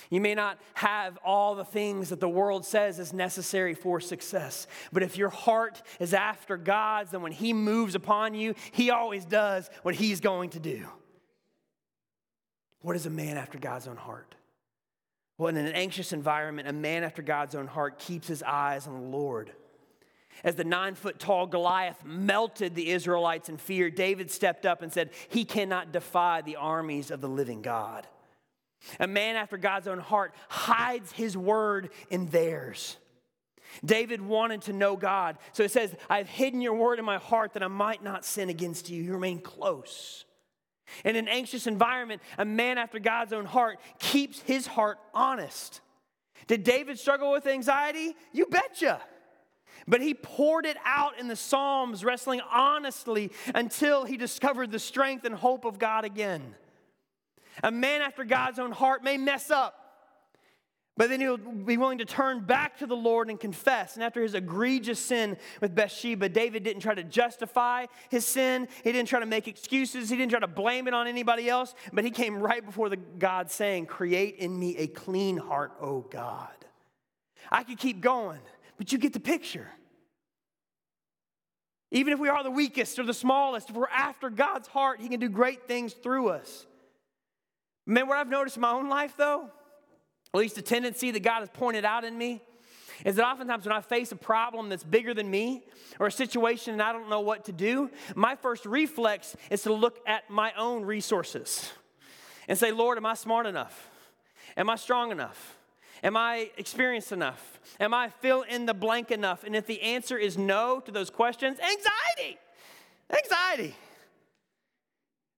You 0.09 0.19
may 0.19 0.35
not 0.35 0.59
have 0.73 1.17
all 1.23 1.55
the 1.55 1.63
things 1.63 2.09
that 2.09 2.19
the 2.19 2.27
world 2.27 2.65
says 2.65 2.99
is 2.99 3.13
necessary 3.13 3.73
for 3.73 4.01
success. 4.01 4.67
But 4.91 5.01
if 5.01 5.17
your 5.17 5.29
heart 5.29 5.81
is 6.01 6.13
after 6.13 6.57
God's, 6.57 7.11
then 7.11 7.21
when 7.21 7.31
He 7.31 7.53
moves 7.53 7.95
upon 7.95 8.33
you, 8.33 8.53
He 8.73 8.91
always 8.91 9.23
does 9.23 9.69
what 9.83 9.95
He's 9.95 10.19
going 10.19 10.49
to 10.49 10.59
do. 10.59 10.85
What 12.81 12.97
is 12.97 13.05
a 13.05 13.09
man 13.09 13.37
after 13.37 13.57
God's 13.57 13.87
own 13.87 13.95
heart? 13.95 14.35
Well, 15.37 15.47
in 15.47 15.55
an 15.55 15.71
anxious 15.71 16.11
environment, 16.11 16.67
a 16.67 16.73
man 16.73 17.05
after 17.05 17.21
God's 17.21 17.55
own 17.55 17.67
heart 17.67 17.97
keeps 17.97 18.27
his 18.27 18.43
eyes 18.43 18.87
on 18.87 18.93
the 18.95 19.07
Lord. 19.07 19.53
As 20.43 20.55
the 20.55 20.63
nine 20.63 20.95
foot 20.95 21.19
tall 21.19 21.47
Goliath 21.47 22.03
melted 22.05 22.75
the 22.75 22.89
Israelites 22.91 23.49
in 23.49 23.57
fear, 23.57 23.89
David 23.89 24.31
stepped 24.31 24.65
up 24.65 24.81
and 24.81 24.91
said, 24.91 25.11
He 25.29 25.45
cannot 25.45 25.91
defy 25.91 26.41
the 26.41 26.55
armies 26.55 27.11
of 27.11 27.21
the 27.21 27.29
living 27.29 27.61
God. 27.61 28.07
A 28.99 29.07
man 29.07 29.35
after 29.35 29.57
God's 29.57 29.87
own 29.87 29.99
heart 29.99 30.33
hides 30.49 31.11
his 31.11 31.37
word 31.37 31.89
in 32.09 32.27
theirs. 32.27 32.97
David 33.83 34.21
wanted 34.21 34.63
to 34.63 34.73
know 34.73 34.95
God. 34.95 35.37
So 35.53 35.63
it 35.63 35.71
says, 35.71 35.95
I've 36.09 36.27
hidden 36.27 36.61
your 36.61 36.75
word 36.75 36.99
in 36.99 37.05
my 37.05 37.17
heart 37.17 37.53
that 37.53 37.63
I 37.63 37.67
might 37.67 38.03
not 38.03 38.25
sin 38.25 38.49
against 38.49 38.89
you. 38.89 39.01
You 39.01 39.13
remain 39.13 39.39
close. 39.39 40.25
In 41.05 41.15
an 41.15 41.27
anxious 41.27 41.65
environment, 41.65 42.21
a 42.37 42.45
man 42.45 42.77
after 42.77 42.99
God's 42.99 43.33
own 43.33 43.45
heart 43.45 43.79
keeps 43.99 44.41
his 44.41 44.67
heart 44.67 44.99
honest. 45.13 45.81
Did 46.47 46.63
David 46.63 46.99
struggle 46.99 47.31
with 47.31 47.47
anxiety? 47.47 48.15
You 48.31 48.45
betcha. 48.45 49.01
But 49.87 50.01
he 50.01 50.13
poured 50.13 50.65
it 50.65 50.77
out 50.85 51.19
in 51.19 51.27
the 51.27 51.35
Psalms, 51.35 52.05
wrestling 52.05 52.41
honestly 52.51 53.31
until 53.53 54.05
he 54.05 54.17
discovered 54.17 54.71
the 54.71 54.79
strength 54.79 55.25
and 55.25 55.35
hope 55.35 55.65
of 55.65 55.79
God 55.79 56.05
again. 56.05 56.55
A 57.61 57.71
man 57.71 58.01
after 58.01 58.23
God's 58.23 58.59
own 58.59 58.71
heart 58.71 59.03
may 59.03 59.17
mess 59.17 59.51
up, 59.51 59.79
but 60.95 61.09
then 61.09 61.19
he'll 61.19 61.37
be 61.37 61.77
willing 61.77 61.97
to 61.99 62.05
turn 62.05 62.41
back 62.41 62.77
to 62.77 62.85
the 62.85 62.95
Lord 62.95 63.29
and 63.29 63.39
confess. 63.39 63.95
And 63.95 64.03
after 64.03 64.21
his 64.21 64.35
egregious 64.35 64.99
sin 64.99 65.37
with 65.59 65.73
Bathsheba, 65.73 66.29
David 66.29 66.63
didn't 66.63 66.81
try 66.81 66.93
to 66.93 67.03
justify 67.03 67.87
his 68.09 68.25
sin. 68.25 68.67
He 68.83 68.91
didn't 68.91 69.09
try 69.09 69.19
to 69.19 69.25
make 69.25 69.47
excuses. 69.47 70.09
He 70.09 70.15
didn't 70.15 70.29
try 70.29 70.39
to 70.39 70.47
blame 70.47 70.87
it 70.87 70.93
on 70.93 71.07
anybody 71.07 71.49
else. 71.49 71.73
But 71.91 72.03
he 72.03 72.11
came 72.11 72.37
right 72.37 72.63
before 72.63 72.89
the 72.89 72.97
God 72.97 73.49
saying, 73.49 73.87
Create 73.87 74.37
in 74.37 74.57
me 74.57 74.77
a 74.77 74.85
clean 74.85 75.37
heart, 75.37 75.73
O 75.81 76.01
God. 76.01 76.53
I 77.51 77.63
could 77.63 77.79
keep 77.79 77.99
going. 77.99 78.39
But 78.83 78.91
you 78.91 78.97
get 78.97 79.13
the 79.13 79.21
picture. 79.21 79.69
Even 81.89 82.11
if 82.11 82.19
we 82.19 82.27
are 82.27 82.43
the 82.43 82.51
weakest 82.51 82.99
or 82.99 83.03
the 83.03 83.13
smallest, 83.13 83.69
if 83.69 83.77
we're 83.77 83.87
after 83.87 84.29
God's 84.29 84.67
heart, 84.67 84.99
He 84.99 85.07
can 85.07 85.21
do 85.21 85.29
great 85.29 85.69
things 85.69 85.93
through 85.93 86.27
us. 86.27 86.65
Man, 87.85 88.09
what 88.09 88.17
I've 88.17 88.27
noticed 88.27 88.57
in 88.57 88.61
my 88.61 88.71
own 88.71 88.89
life, 88.89 89.13
though, 89.15 89.49
at 90.33 90.37
least 90.37 90.57
a 90.57 90.61
tendency 90.61 91.11
that 91.11 91.21
God 91.21 91.39
has 91.39 91.49
pointed 91.53 91.85
out 91.85 92.03
in 92.03 92.17
me, 92.17 92.41
is 93.05 93.15
that 93.15 93.25
oftentimes 93.25 93.65
when 93.65 93.73
I 93.73 93.79
face 93.79 94.11
a 94.11 94.17
problem 94.17 94.67
that's 94.67 94.83
bigger 94.83 95.13
than 95.13 95.31
me 95.31 95.63
or 95.97 96.07
a 96.07 96.11
situation 96.11 96.73
and 96.73 96.81
I 96.81 96.91
don't 96.91 97.09
know 97.09 97.21
what 97.21 97.45
to 97.45 97.53
do, 97.53 97.89
my 98.15 98.35
first 98.35 98.65
reflex 98.65 99.37
is 99.49 99.61
to 99.61 99.71
look 99.71 100.01
at 100.05 100.29
my 100.29 100.51
own 100.57 100.83
resources 100.83 101.71
and 102.49 102.57
say, 102.59 102.73
Lord, 102.73 102.97
am 102.97 103.05
I 103.05 103.13
smart 103.13 103.45
enough? 103.45 103.89
Am 104.57 104.69
I 104.69 104.75
strong 104.75 105.09
enough? 105.11 105.55
Am 106.03 106.17
I 106.17 106.51
experienced 106.57 107.13
enough? 107.13 107.61
Am 107.79 107.93
I 107.93 108.09
fill 108.09 108.41
in 108.41 108.65
the 108.65 108.73
blank 108.73 109.09
enough? 109.09 109.45
And 109.45 109.55
if 109.55 109.65
the 109.65 109.81
answer 109.81 110.17
is 110.17 110.37
no 110.37 110.81
to 110.81 110.91
those 110.91 111.09
questions, 111.09 111.57
anxiety, 111.59 112.37
anxiety. 113.09 113.75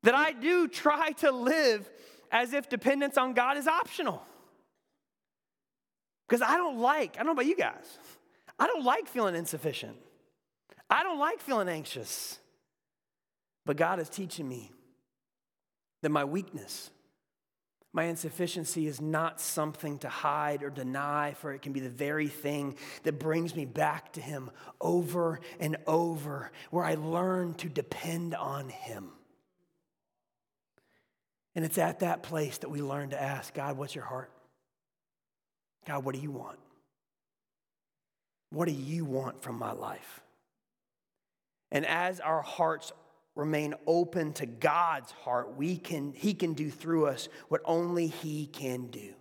That 0.01 0.15
I 0.15 0.31
do 0.33 0.67
try 0.67 1.11
to 1.13 1.31
live 1.31 1.89
as 2.31 2.53
if 2.53 2.67
dependence 2.67 3.17
on 3.17 3.33
God 3.33 3.57
is 3.57 3.67
optional. 3.67 4.23
Because 6.27 6.41
I 6.41 6.57
don't 6.57 6.79
like, 6.79 7.15
I 7.15 7.17
don't 7.17 7.27
know 7.27 7.31
about 7.33 7.45
you 7.45 7.55
guys, 7.55 7.99
I 8.57 8.65
don't 8.67 8.83
like 8.83 9.07
feeling 9.07 9.35
insufficient. 9.35 9.95
I 10.89 11.03
don't 11.03 11.19
like 11.19 11.39
feeling 11.39 11.69
anxious. 11.69 12.39
But 13.65 13.77
God 13.77 13.99
is 13.99 14.09
teaching 14.09 14.47
me 14.47 14.71
that 16.01 16.09
my 16.09 16.23
weakness, 16.23 16.91
my 17.95 18.03
insufficiency 18.03 18.87
is 18.87 18.99
not 18.99 19.39
something 19.39 19.97
to 19.99 20.09
hide 20.09 20.63
or 20.63 20.69
deny, 20.69 21.33
for 21.39 21.53
it 21.53 21.61
can 21.61 21.71
be 21.71 21.79
the 21.79 21.87
very 21.87 22.27
thing 22.27 22.75
that 23.03 23.19
brings 23.19 23.55
me 23.55 23.63
back 23.63 24.11
to 24.11 24.21
Him 24.21 24.51
over 24.81 25.39
and 25.61 25.77
over, 25.87 26.51
where 26.71 26.83
I 26.83 26.95
learn 26.95 27.53
to 27.53 27.69
depend 27.69 28.35
on 28.35 28.67
Him. 28.67 29.11
And 31.55 31.63
it's 31.63 31.77
at 31.77 32.01
that 32.01 32.21
place 32.21 32.57
that 32.57 32.69
we 32.69 32.81
learn 32.81 33.11
to 33.11 33.21
ask 33.21 33.53
God, 33.53 33.77
what's 33.77 33.95
your 33.95 34.03
heart? 34.03 34.29
God, 35.87 36.03
what 36.03 36.15
do 36.15 36.19
you 36.19 36.31
want? 36.31 36.59
What 38.49 38.67
do 38.67 38.73
you 38.73 39.05
want 39.05 39.41
from 39.41 39.57
my 39.57 39.71
life? 39.71 40.19
And 41.71 41.85
as 41.85 42.19
our 42.19 42.41
hearts 42.41 42.91
remain 43.35 43.73
open 43.85 44.33
to 44.33 44.45
God's 44.45 45.11
heart, 45.11 45.55
we 45.55 45.77
can, 45.77 46.13
He 46.13 46.33
can 46.33 46.53
do 46.53 46.71
through 46.71 47.07
us 47.07 47.29
what 47.49 47.61
only 47.65 48.07
He 48.07 48.47
can 48.47 48.87
do. 48.87 49.13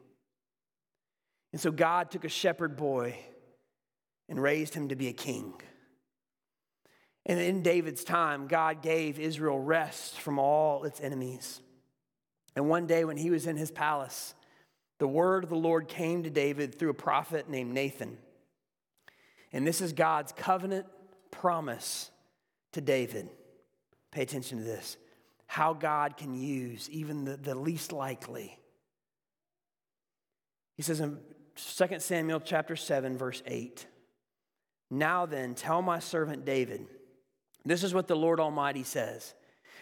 And 1.53 1.61
so 1.61 1.71
God 1.71 2.11
took 2.11 2.25
a 2.25 2.29
shepherd 2.29 2.77
boy 2.77 3.17
and 4.29 4.43
raised 4.43 4.75
him 4.75 4.89
to 4.89 4.97
be 4.97 5.07
a 5.07 5.13
king. 5.13 5.55
And 7.27 7.39
in 7.39 7.63
David's 7.63 8.05
time, 8.05 8.49
God 8.49 8.83
gave 8.83 9.19
Israel 9.19 9.59
rest 9.59 10.19
from 10.21 10.39
all 10.39 10.85
its 10.85 11.01
enemies. 11.01 11.61
And 12.57 12.69
one 12.69 12.87
day 12.87 13.05
when 13.05 13.17
he 13.17 13.31
was 13.31 13.47
in 13.47 13.57
his 13.57 13.71
palace, 13.71 14.35
the 14.99 15.09
word 15.09 15.45
of 15.45 15.51
the 15.51 15.57
Lord 15.57 15.89
came 15.89 16.23
to 16.23 16.31
David 16.31 16.79
through 16.79 16.91
a 16.91 16.95
prophet 16.95 17.49
named 17.49 17.73
Nathan. 17.73 18.19
And 19.53 19.67
this 19.67 19.81
is 19.81 19.93
God's 19.93 20.33
covenant 20.33 20.87
promise 21.31 22.11
to 22.73 22.81
David. 22.81 23.29
Pay 24.15 24.23
attention 24.23 24.59
to 24.59 24.65
this 24.65 24.97
how 25.47 25.75
God 25.75 26.17
can 26.17 26.35
use 26.35 26.89
even 26.91 27.25
the, 27.25 27.37
the 27.37 27.55
least 27.55 27.93
likely. 27.93 28.59
He 30.77 30.83
says 30.83 31.01
in 31.01 31.19
2 31.57 31.87
Samuel 31.99 32.41
chapter 32.41 32.77
7, 32.77 33.19
verse 33.19 33.43
8 33.47 33.87
Now 34.91 35.27
then, 35.27 35.55
tell 35.55 35.83
my 35.83 35.99
servant 35.99 36.45
David, 36.45 36.87
this 37.65 37.85
is 37.85 37.93
what 37.93 38.09
the 38.09 38.17
Lord 38.17 38.41
Almighty 38.41 38.85
says. 38.85 39.35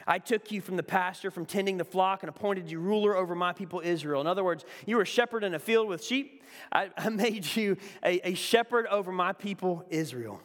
I 0.07 0.19
took 0.19 0.51
you 0.51 0.61
from 0.61 0.77
the 0.77 0.83
pasture, 0.83 1.31
from 1.31 1.47
tending 1.47 1.77
the 1.77 1.85
flock, 1.85 2.23
and 2.23 2.29
appointed 2.29 2.71
you 2.71 2.81
ruler 2.81 3.17
over 3.17 3.35
my 3.35 3.53
people 3.53 3.81
Israel. 3.85 4.21
In 4.21 4.27
other 4.27 4.43
words, 4.43 4.65
you 4.85 4.97
were 4.97 5.03
a 5.03 5.07
shepherd 5.07 5.45
in 5.45 5.55
a 5.55 5.59
field 5.59 5.89
with 5.89 6.03
sheep. 6.03 6.43
I, 6.73 6.91
I 6.97 7.09
made 7.11 7.55
you 7.55 7.77
a, 8.05 8.31
a 8.31 8.35
shepherd 8.35 8.87
over 8.89 9.13
my 9.13 9.33
people 9.33 9.85
Israel. 9.91 10.41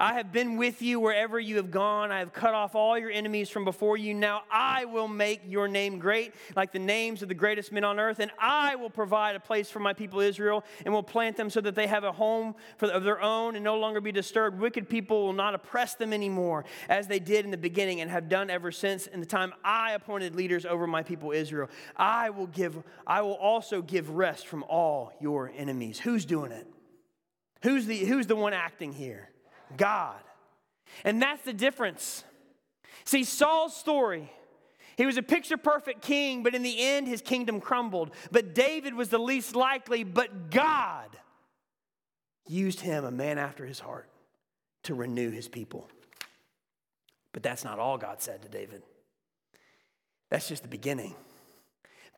I 0.00 0.14
have 0.14 0.30
been 0.30 0.56
with 0.56 0.80
you 0.80 1.00
wherever 1.00 1.40
you 1.40 1.56
have 1.56 1.72
gone. 1.72 2.12
I 2.12 2.20
have 2.20 2.32
cut 2.32 2.54
off 2.54 2.76
all 2.76 2.96
your 2.96 3.10
enemies 3.10 3.50
from 3.50 3.64
before 3.64 3.96
you. 3.96 4.14
Now 4.14 4.42
I 4.48 4.84
will 4.84 5.08
make 5.08 5.42
your 5.44 5.66
name 5.66 5.98
great, 5.98 6.34
like 6.54 6.70
the 6.70 6.78
names 6.78 7.20
of 7.20 7.28
the 7.28 7.34
greatest 7.34 7.72
men 7.72 7.82
on 7.82 7.98
earth, 7.98 8.20
and 8.20 8.30
I 8.38 8.76
will 8.76 8.90
provide 8.90 9.34
a 9.34 9.40
place 9.40 9.68
for 9.68 9.80
my 9.80 9.92
people 9.92 10.20
Israel, 10.20 10.64
and 10.84 10.94
will 10.94 11.02
plant 11.02 11.36
them 11.36 11.50
so 11.50 11.60
that 11.62 11.74
they 11.74 11.88
have 11.88 12.04
a 12.04 12.12
home 12.12 12.54
for, 12.76 12.86
of 12.88 13.02
their 13.02 13.20
own 13.20 13.56
and 13.56 13.64
no 13.64 13.76
longer 13.76 14.00
be 14.00 14.12
disturbed. 14.12 14.60
Wicked 14.60 14.88
people 14.88 15.26
will 15.26 15.32
not 15.32 15.56
oppress 15.56 15.94
them 15.94 16.12
anymore, 16.12 16.64
as 16.88 17.08
they 17.08 17.18
did 17.18 17.44
in 17.44 17.50
the 17.50 17.56
beginning 17.56 18.00
and 18.00 18.08
have 18.08 18.28
done 18.28 18.50
ever 18.50 18.70
since 18.70 19.08
in 19.08 19.18
the 19.18 19.26
time 19.26 19.52
I 19.64 19.94
appointed 19.94 20.36
leaders 20.36 20.64
over 20.64 20.86
my 20.86 21.02
people 21.02 21.32
Israel. 21.32 21.68
I 21.96 22.30
will 22.30 22.46
give, 22.46 22.80
I 23.04 23.22
will 23.22 23.34
also 23.34 23.82
give 23.82 24.10
rest 24.10 24.46
from 24.46 24.62
all 24.68 25.12
your 25.20 25.50
enemies. 25.56 25.98
Who's 25.98 26.24
doing 26.24 26.52
it? 26.52 26.68
Who's 27.64 27.86
the, 27.86 27.96
who's 27.96 28.28
the 28.28 28.36
one 28.36 28.52
acting 28.52 28.92
here? 28.92 29.30
God. 29.76 30.20
And 31.04 31.20
that's 31.20 31.42
the 31.42 31.52
difference. 31.52 32.24
See, 33.04 33.24
Saul's 33.24 33.76
story, 33.76 34.30
he 34.96 35.06
was 35.06 35.16
a 35.16 35.22
picture 35.22 35.56
perfect 35.56 36.02
king, 36.02 36.42
but 36.42 36.54
in 36.54 36.62
the 36.62 36.80
end, 36.80 37.06
his 37.06 37.22
kingdom 37.22 37.60
crumbled. 37.60 38.10
But 38.30 38.54
David 38.54 38.94
was 38.94 39.08
the 39.08 39.18
least 39.18 39.54
likely, 39.54 40.04
but 40.04 40.50
God 40.50 41.08
used 42.46 42.80
him, 42.80 43.04
a 43.04 43.10
man 43.10 43.38
after 43.38 43.64
his 43.64 43.80
heart, 43.80 44.08
to 44.84 44.94
renew 44.94 45.30
his 45.30 45.48
people. 45.48 45.88
But 47.32 47.42
that's 47.42 47.64
not 47.64 47.78
all 47.78 47.98
God 47.98 48.22
said 48.22 48.42
to 48.42 48.48
David. 48.48 48.82
That's 50.30 50.48
just 50.48 50.62
the 50.62 50.68
beginning. 50.68 51.14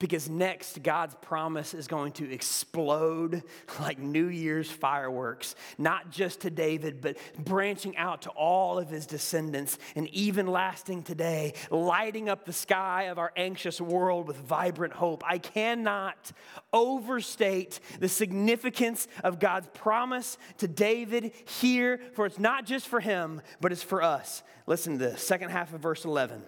Because 0.00 0.30
next, 0.30 0.82
God's 0.82 1.14
promise 1.20 1.74
is 1.74 1.86
going 1.86 2.12
to 2.12 2.32
explode 2.32 3.42
like 3.80 3.98
New 3.98 4.28
Year's 4.28 4.70
fireworks, 4.70 5.54
not 5.76 6.10
just 6.10 6.40
to 6.40 6.50
David, 6.50 7.02
but 7.02 7.18
branching 7.38 7.96
out 7.98 8.22
to 8.22 8.30
all 8.30 8.78
of 8.78 8.88
his 8.88 9.04
descendants 9.04 9.78
and 9.94 10.08
even 10.08 10.46
lasting 10.46 11.02
today, 11.02 11.52
lighting 11.70 12.30
up 12.30 12.46
the 12.46 12.52
sky 12.52 13.04
of 13.04 13.18
our 13.18 13.30
anxious 13.36 13.78
world 13.78 14.26
with 14.26 14.38
vibrant 14.38 14.94
hope. 14.94 15.22
I 15.26 15.36
cannot 15.36 16.32
overstate 16.72 17.78
the 18.00 18.08
significance 18.08 19.06
of 19.22 19.38
God's 19.38 19.68
promise 19.74 20.38
to 20.58 20.66
David 20.66 21.32
here, 21.60 22.00
for 22.14 22.24
it's 22.24 22.38
not 22.38 22.64
just 22.64 22.88
for 22.88 23.00
him, 23.00 23.42
but 23.60 23.70
it's 23.70 23.82
for 23.82 24.02
us. 24.02 24.42
Listen 24.66 24.94
to 24.94 24.98
this, 24.98 25.22
second 25.22 25.50
half 25.50 25.74
of 25.74 25.80
verse 25.80 26.06
11. 26.06 26.42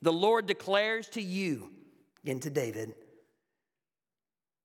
The 0.00 0.12
Lord 0.12 0.46
declares 0.46 1.08
to 1.10 1.20
you, 1.20 1.70
into 2.24 2.50
David 2.50 2.94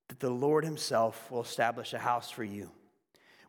that 0.09 0.19
the 0.19 0.29
Lord 0.29 0.63
Himself 0.63 1.29
will 1.31 1.41
establish 1.41 1.93
a 1.93 1.99
house 1.99 2.29
for 2.29 2.43
you 2.43 2.71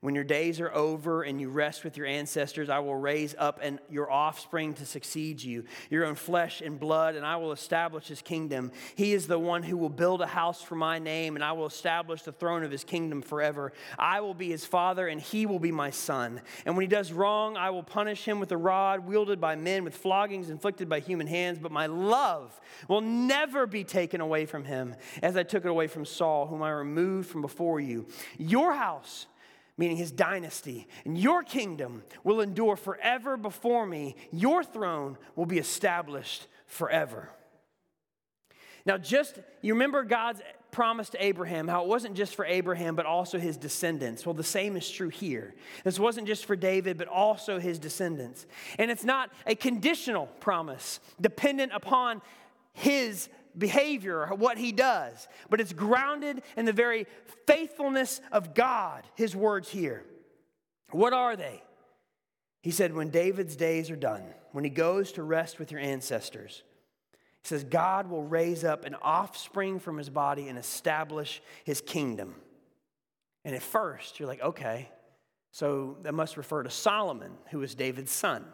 when 0.06 0.14
your 0.14 0.22
days 0.22 0.60
are 0.60 0.72
over 0.72 1.24
and 1.24 1.40
you 1.40 1.50
rest 1.50 1.82
with 1.82 1.96
your 1.96 2.06
ancestors, 2.06 2.70
I 2.70 2.78
will 2.78 2.94
raise 2.94 3.34
up 3.36 3.58
and 3.60 3.80
your 3.90 4.08
offspring 4.08 4.72
to 4.74 4.86
succeed 4.86 5.42
you, 5.42 5.64
your 5.90 6.04
own 6.04 6.14
flesh 6.14 6.60
and 6.60 6.78
blood, 6.78 7.16
and 7.16 7.26
I 7.26 7.34
will 7.38 7.50
establish 7.50 8.06
his 8.06 8.22
kingdom. 8.22 8.70
He 8.94 9.14
is 9.14 9.26
the 9.26 9.40
one 9.40 9.64
who 9.64 9.76
will 9.76 9.88
build 9.88 10.22
a 10.22 10.26
house 10.28 10.62
for 10.62 10.76
my 10.76 11.00
name, 11.00 11.34
and 11.34 11.44
I 11.44 11.50
will 11.54 11.66
establish 11.66 12.22
the 12.22 12.30
throne 12.30 12.62
of 12.62 12.70
his 12.70 12.84
kingdom 12.84 13.20
forever. 13.20 13.72
I 13.98 14.20
will 14.20 14.32
be 14.32 14.48
his 14.48 14.64
father, 14.64 15.08
and 15.08 15.20
he 15.20 15.44
will 15.44 15.58
be 15.58 15.72
my 15.72 15.90
son. 15.90 16.40
And 16.64 16.76
when 16.76 16.82
he 16.84 16.88
does 16.88 17.12
wrong, 17.12 17.56
I 17.56 17.70
will 17.70 17.82
punish 17.82 18.24
him 18.24 18.38
with 18.38 18.52
a 18.52 18.56
rod 18.56 19.08
wielded 19.08 19.40
by 19.40 19.56
men, 19.56 19.82
with 19.82 19.96
floggings 19.96 20.50
inflicted 20.50 20.88
by 20.88 21.00
human 21.00 21.26
hands. 21.26 21.58
But 21.58 21.72
my 21.72 21.86
love 21.86 22.60
will 22.86 23.00
never 23.00 23.66
be 23.66 23.82
taken 23.82 24.20
away 24.20 24.46
from 24.46 24.66
him, 24.66 24.94
as 25.20 25.36
I 25.36 25.42
took 25.42 25.64
it 25.64 25.68
away 25.68 25.88
from 25.88 26.04
Saul, 26.04 26.46
whom 26.46 26.62
I 26.62 26.70
removed 26.70 27.28
from 27.28 27.42
before 27.42 27.80
you. 27.80 28.06
Your 28.38 28.72
house 28.72 29.26
meaning 29.78 29.96
his 29.96 30.12
dynasty. 30.12 30.86
And 31.04 31.18
your 31.18 31.42
kingdom 31.42 32.02
will 32.24 32.40
endure 32.40 32.76
forever 32.76 33.36
before 33.36 33.86
me. 33.86 34.16
Your 34.32 34.64
throne 34.64 35.18
will 35.34 35.46
be 35.46 35.58
established 35.58 36.46
forever. 36.66 37.30
Now, 38.84 38.98
just 38.98 39.38
you 39.62 39.74
remember 39.74 40.04
God's 40.04 40.40
promise 40.70 41.08
to 41.10 41.24
Abraham, 41.24 41.68
how 41.68 41.82
it 41.82 41.88
wasn't 41.88 42.14
just 42.14 42.34
for 42.34 42.44
Abraham, 42.44 42.96
but 42.96 43.06
also 43.06 43.38
his 43.38 43.56
descendants. 43.56 44.26
Well, 44.26 44.34
the 44.34 44.44
same 44.44 44.76
is 44.76 44.88
true 44.90 45.08
here. 45.08 45.54
This 45.84 45.98
wasn't 45.98 46.26
just 46.26 46.44
for 46.44 46.54
David, 46.54 46.98
but 46.98 47.08
also 47.08 47.58
his 47.58 47.78
descendants. 47.78 48.46
And 48.78 48.90
it's 48.90 49.04
not 49.04 49.30
a 49.46 49.54
conditional 49.54 50.26
promise 50.38 51.00
dependent 51.20 51.72
upon 51.74 52.20
his 52.74 53.28
behavior, 53.56 54.26
what 54.36 54.58
he 54.58 54.72
does, 54.72 55.28
but 55.48 55.60
it's 55.60 55.72
grounded 55.72 56.42
in 56.56 56.64
the 56.64 56.72
very 56.72 57.06
faithfulness 57.46 58.20
of 58.32 58.54
God, 58.54 59.04
his 59.14 59.34
words 59.34 59.68
here. 59.68 60.04
What 60.90 61.12
are 61.12 61.36
they? 61.36 61.62
He 62.62 62.70
said, 62.70 62.94
when 62.94 63.10
David's 63.10 63.56
days 63.56 63.90
are 63.90 63.96
done, 63.96 64.22
when 64.52 64.64
he 64.64 64.70
goes 64.70 65.12
to 65.12 65.22
rest 65.22 65.58
with 65.58 65.70
your 65.70 65.80
ancestors, 65.80 66.62
he 67.42 67.48
says, 67.48 67.64
God 67.64 68.10
will 68.10 68.24
raise 68.24 68.64
up 68.64 68.84
an 68.84 68.96
offspring 69.02 69.78
from 69.78 69.98
his 69.98 70.10
body 70.10 70.48
and 70.48 70.58
establish 70.58 71.40
his 71.64 71.80
kingdom. 71.80 72.34
And 73.44 73.54
at 73.54 73.62
first, 73.62 74.18
you're 74.18 74.28
like, 74.28 74.42
okay, 74.42 74.88
so 75.52 75.96
that 76.02 76.12
must 76.12 76.36
refer 76.36 76.64
to 76.64 76.70
Solomon, 76.70 77.32
who 77.50 77.60
was 77.60 77.74
David's 77.74 78.10
son. 78.10 78.44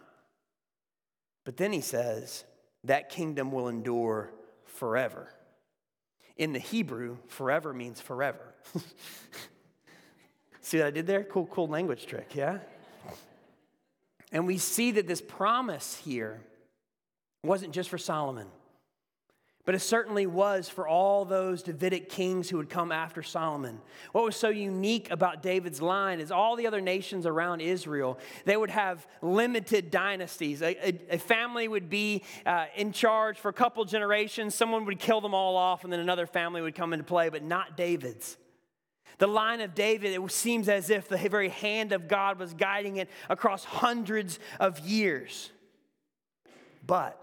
But 1.45 1.57
then 1.57 1.73
he 1.73 1.81
says, 1.81 2.45
that 2.85 3.09
kingdom 3.09 3.51
will 3.51 3.69
endure 3.69 4.33
forever. 4.75 5.29
In 6.37 6.53
the 6.53 6.59
Hebrew, 6.59 7.19
forever 7.29 7.73
means 7.73 8.01
forever. 8.01 8.55
See 10.61 10.79
what 10.79 10.87
I 10.87 10.91
did 10.91 11.07
there? 11.07 11.25
Cool, 11.25 11.47
cool 11.47 11.69
language 11.69 12.07
trick, 12.07 12.35
yeah? 12.35 12.59
And 14.31 14.47
we 14.47 14.59
see 14.59 14.93
that 14.93 15.07
this 15.07 15.21
promise 15.21 16.01
here 16.05 16.41
wasn't 17.45 17.75
just 17.75 17.91
for 17.91 17.99
Solomon. 17.99 18.47
But 19.65 19.77
it 19.77 19.81
certainly 19.81 20.27
was 20.27 20.69
for 20.69 20.89
all 20.89 21.25
those 21.25 21.63
Davidic 21.63 22.09
kings 22.09 22.51
who 22.51 22.57
would 22.57 22.69
come 22.69 22.91
after 22.91 23.23
Solomon. 23.23 23.81
What 24.11 24.25
was 24.25 24.35
so 24.35 24.49
unique 24.49 25.09
about 25.13 25.41
David's 25.41 25.81
line 25.81 26.19
is 26.19 26.33
all 26.33 26.57
the 26.57 26.67
other 26.67 26.81
nations 26.81 27.27
around 27.27 27.61
Israel, 27.61 28.19
they 28.45 28.57
would 28.57 28.71
have 28.71 29.07
limited 29.21 29.93
dynasties. 29.93 30.63
A, 30.63 30.89
a, 30.89 31.15
a 31.15 31.19
family 31.19 31.69
would 31.69 31.89
be 31.89 32.25
uh, 32.45 32.67
in 32.75 32.91
charge 32.91 33.39
for 33.39 33.51
a 33.51 33.53
couple 33.53 33.85
generations, 33.85 34.57
someone 34.57 34.85
would 34.87 34.99
kill 34.99 35.21
them 35.21 35.33
all 35.35 35.57
off, 35.57 35.85
and 35.85 35.93
then 35.93 36.01
another 36.01 36.27
family 36.27 36.61
would 36.61 36.75
come 36.75 36.93
into 36.93 37.05
play, 37.05 37.29
but 37.29 37.45
not 37.45 37.77
David's. 37.77 38.37
The 39.19 39.29
line 39.29 39.61
of 39.61 39.77
David, 39.77 40.21
it 40.21 40.33
seems 40.33 40.69
as 40.69 40.91
if 40.91 41.09
the 41.09 41.17
very 41.17 41.51
hand 41.51 41.93
of 41.93 42.09
God 42.09 42.41
was 42.41 42.53
guiding 42.55 42.97
it 42.97 43.09
across 43.29 43.63
hundreds 43.63 44.41
of 44.59 44.81
years. 44.81 45.53
But 46.85 47.22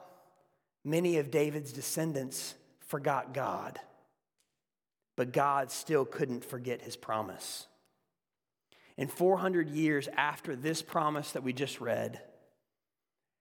Many 0.84 1.18
of 1.18 1.32
David's 1.32 1.74
descendants 1.74 2.56
forgot 2.88 3.34
God, 3.34 3.80
but 5.16 5.34
God 5.34 5.72
still 5.72 6.06
couldn't 6.06 6.46
forget 6.46 6.82
his 6.82 6.96
promise. 6.96 7.68
And 8.98 9.12
400 9.12 9.70
years 9.70 10.10
after 10.18 10.56
this 10.56 10.82
promise 10.82 11.32
that 11.32 11.44
we 11.44 11.54
just 11.54 11.80
read, 11.80 12.22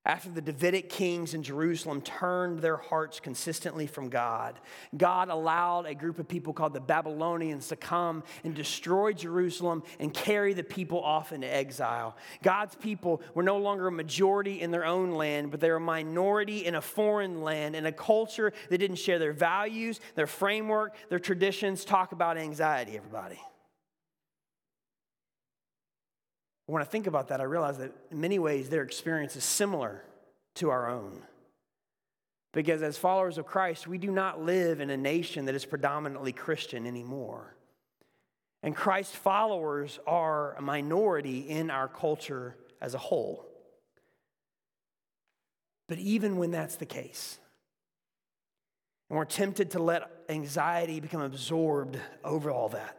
after 0.08 0.30
the 0.30 0.40
Davidic 0.40 0.88
kings 0.88 1.34
in 1.34 1.42
Jerusalem 1.42 2.00
turned 2.00 2.60
their 2.60 2.78
hearts 2.78 3.20
consistently 3.20 3.86
from 3.86 4.08
God, 4.08 4.58
God 4.96 5.28
allowed 5.28 5.84
a 5.84 5.94
group 5.94 6.18
of 6.18 6.26
people 6.26 6.54
called 6.54 6.72
the 6.72 6.80
Babylonians 6.80 7.68
to 7.68 7.76
come 7.76 8.24
and 8.42 8.54
destroy 8.54 9.12
Jerusalem 9.12 9.82
and 10.00 10.12
carry 10.12 10.54
the 10.54 10.64
people 10.64 11.02
off 11.02 11.30
into 11.30 11.46
exile. 11.46 12.16
God's 12.42 12.74
people 12.74 13.20
were 13.34 13.42
no 13.42 13.58
longer 13.58 13.88
a 13.88 13.92
majority 13.92 14.62
in 14.62 14.70
their 14.70 14.86
own 14.86 15.10
land, 15.10 15.50
but 15.50 15.60
they 15.60 15.68
were 15.70 15.76
a 15.76 15.80
minority 15.80 16.64
in 16.64 16.74
a 16.74 16.80
foreign 16.80 17.42
land, 17.42 17.76
in 17.76 17.84
a 17.84 17.92
culture 17.92 18.54
that 18.70 18.78
didn't 18.78 18.96
share 18.96 19.18
their 19.18 19.34
values, 19.34 20.00
their 20.14 20.26
framework, 20.26 20.94
their 21.10 21.18
traditions. 21.18 21.84
Talk 21.84 22.12
about 22.12 22.38
anxiety, 22.38 22.96
everybody. 22.96 23.38
When 26.68 26.82
I 26.82 26.84
think 26.84 27.06
about 27.06 27.28
that, 27.28 27.40
I 27.40 27.44
realize 27.44 27.78
that 27.78 27.92
in 28.10 28.20
many 28.20 28.38
ways 28.38 28.68
their 28.68 28.82
experience 28.82 29.36
is 29.36 29.44
similar 29.44 30.04
to 30.56 30.68
our 30.68 30.90
own. 30.90 31.22
Because 32.52 32.82
as 32.82 32.98
followers 32.98 33.38
of 33.38 33.46
Christ, 33.46 33.86
we 33.86 33.96
do 33.96 34.10
not 34.10 34.42
live 34.42 34.80
in 34.80 34.90
a 34.90 34.96
nation 34.96 35.46
that 35.46 35.54
is 35.54 35.64
predominantly 35.64 36.30
Christian 36.30 36.86
anymore. 36.86 37.56
And 38.62 38.76
Christ 38.76 39.16
followers 39.16 39.98
are 40.06 40.56
a 40.56 40.60
minority 40.60 41.40
in 41.40 41.70
our 41.70 41.88
culture 41.88 42.54
as 42.82 42.92
a 42.92 42.98
whole. 42.98 43.46
But 45.88 45.96
even 45.96 46.36
when 46.36 46.50
that's 46.50 46.76
the 46.76 46.84
case, 46.84 47.38
and 49.08 49.18
we're 49.18 49.24
tempted 49.24 49.70
to 49.70 49.82
let 49.82 50.10
anxiety 50.28 51.00
become 51.00 51.22
absorbed 51.22 51.98
over 52.22 52.50
all 52.50 52.68
that, 52.70 52.98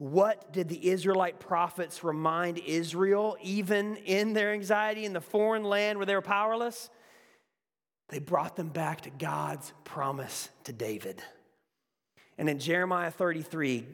what 0.00 0.50
did 0.50 0.70
the 0.70 0.88
Israelite 0.88 1.40
prophets 1.40 2.02
remind 2.02 2.56
Israel, 2.56 3.36
even 3.42 3.96
in 3.96 4.32
their 4.32 4.54
anxiety 4.54 5.04
in 5.04 5.12
the 5.12 5.20
foreign 5.20 5.62
land 5.62 5.98
where 5.98 6.06
they 6.06 6.14
were 6.14 6.22
powerless? 6.22 6.88
They 8.08 8.18
brought 8.18 8.56
them 8.56 8.70
back 8.70 9.02
to 9.02 9.10
God's 9.10 9.74
promise 9.84 10.48
to 10.64 10.72
David. 10.72 11.22
And 12.38 12.48
in 12.48 12.58
Jeremiah 12.58 13.10
33, 13.10 13.84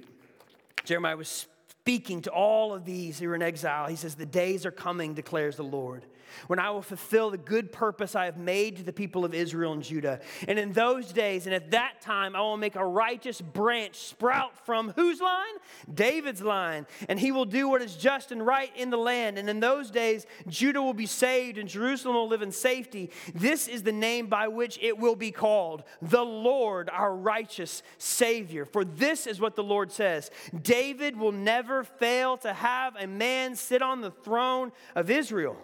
Jeremiah 0.85 1.17
was 1.17 1.49
speaking 1.69 2.23
to 2.23 2.31
all 2.31 2.73
of 2.73 2.85
these 2.85 3.19
who 3.19 3.27
were 3.27 3.35
in 3.35 3.43
exile. 3.43 3.89
He 3.89 3.97
says, 3.97 4.15
The 4.15 4.27
days 4.27 4.65
are 4.65 4.71
coming, 4.71 5.13
declares 5.13 5.57
the 5.57 5.65
Lord 5.65 6.07
when 6.47 6.59
I 6.59 6.71
will 6.71 6.83
fulfill 6.83 7.31
the 7.31 7.39
good 7.39 7.73
purpose 7.73 8.15
I 8.15 8.27
have 8.27 8.39
made 8.39 8.77
to 8.77 8.83
the 8.83 8.93
people 8.93 9.25
of 9.25 9.35
Israel 9.35 9.73
and 9.73 9.83
Judah. 9.83 10.21
And 10.49 10.59
in 10.59 10.73
those 10.73 11.13
days 11.13 11.47
and 11.47 11.55
at 11.55 11.71
that 11.73 12.01
time, 12.01 12.37
I 12.37 12.41
will 12.41 12.57
make 12.57 12.77
a 12.77 12.85
righteous 12.85 13.41
branch 13.41 13.97
sprout 13.97 14.65
from 14.65 14.91
whose 14.91 15.21
line? 15.21 15.55
David's 15.93 16.43
line. 16.43 16.87
And 17.09 17.19
he 17.19 17.33
will 17.33 17.45
do 17.45 17.69
what 17.69 17.83
is 17.83 17.97
just 17.97 18.33
and 18.33 18.45
right 18.45 18.71
in 18.77 18.91
the 18.91 18.97
land. 18.97 19.39
And 19.39 19.49
in 19.49 19.61
those 19.61 19.91
days, 19.91 20.27
Judah 20.49 20.83
will 20.83 20.95
be 20.95 21.07
saved 21.07 21.59
and 21.59 21.69
Jerusalem 21.69 22.17
will 22.17 22.29
live 22.29 22.43
in 22.43 22.53
safety. 22.53 23.11
This 23.35 23.69
is 23.69 23.83
the 23.83 23.93
name 23.93 24.27
by 24.27 24.49
which 24.49 24.79
it 24.81 24.99
will 24.99 25.17
be 25.17 25.31
called 25.31 25.85
the 26.03 26.25
Lord, 26.25 26.91
our 26.91 27.15
righteous 27.15 27.83
Savior. 27.99 28.65
For 28.65 28.85
this 28.85 29.27
is 29.27 29.41
what 29.41 29.57
the 29.57 29.65
Lord 29.65 29.93
says 29.93 30.31
David 30.63 31.17
will 31.17 31.33
never 31.33 31.85
fail 31.85 32.37
to 32.39 32.53
have 32.53 32.97
a 32.97 33.07
man 33.07 33.57
sit 33.57 33.83
on 33.83 34.01
the 34.01 34.11
throne 34.11 34.73
of 34.95 35.11
Israel. 35.11 35.57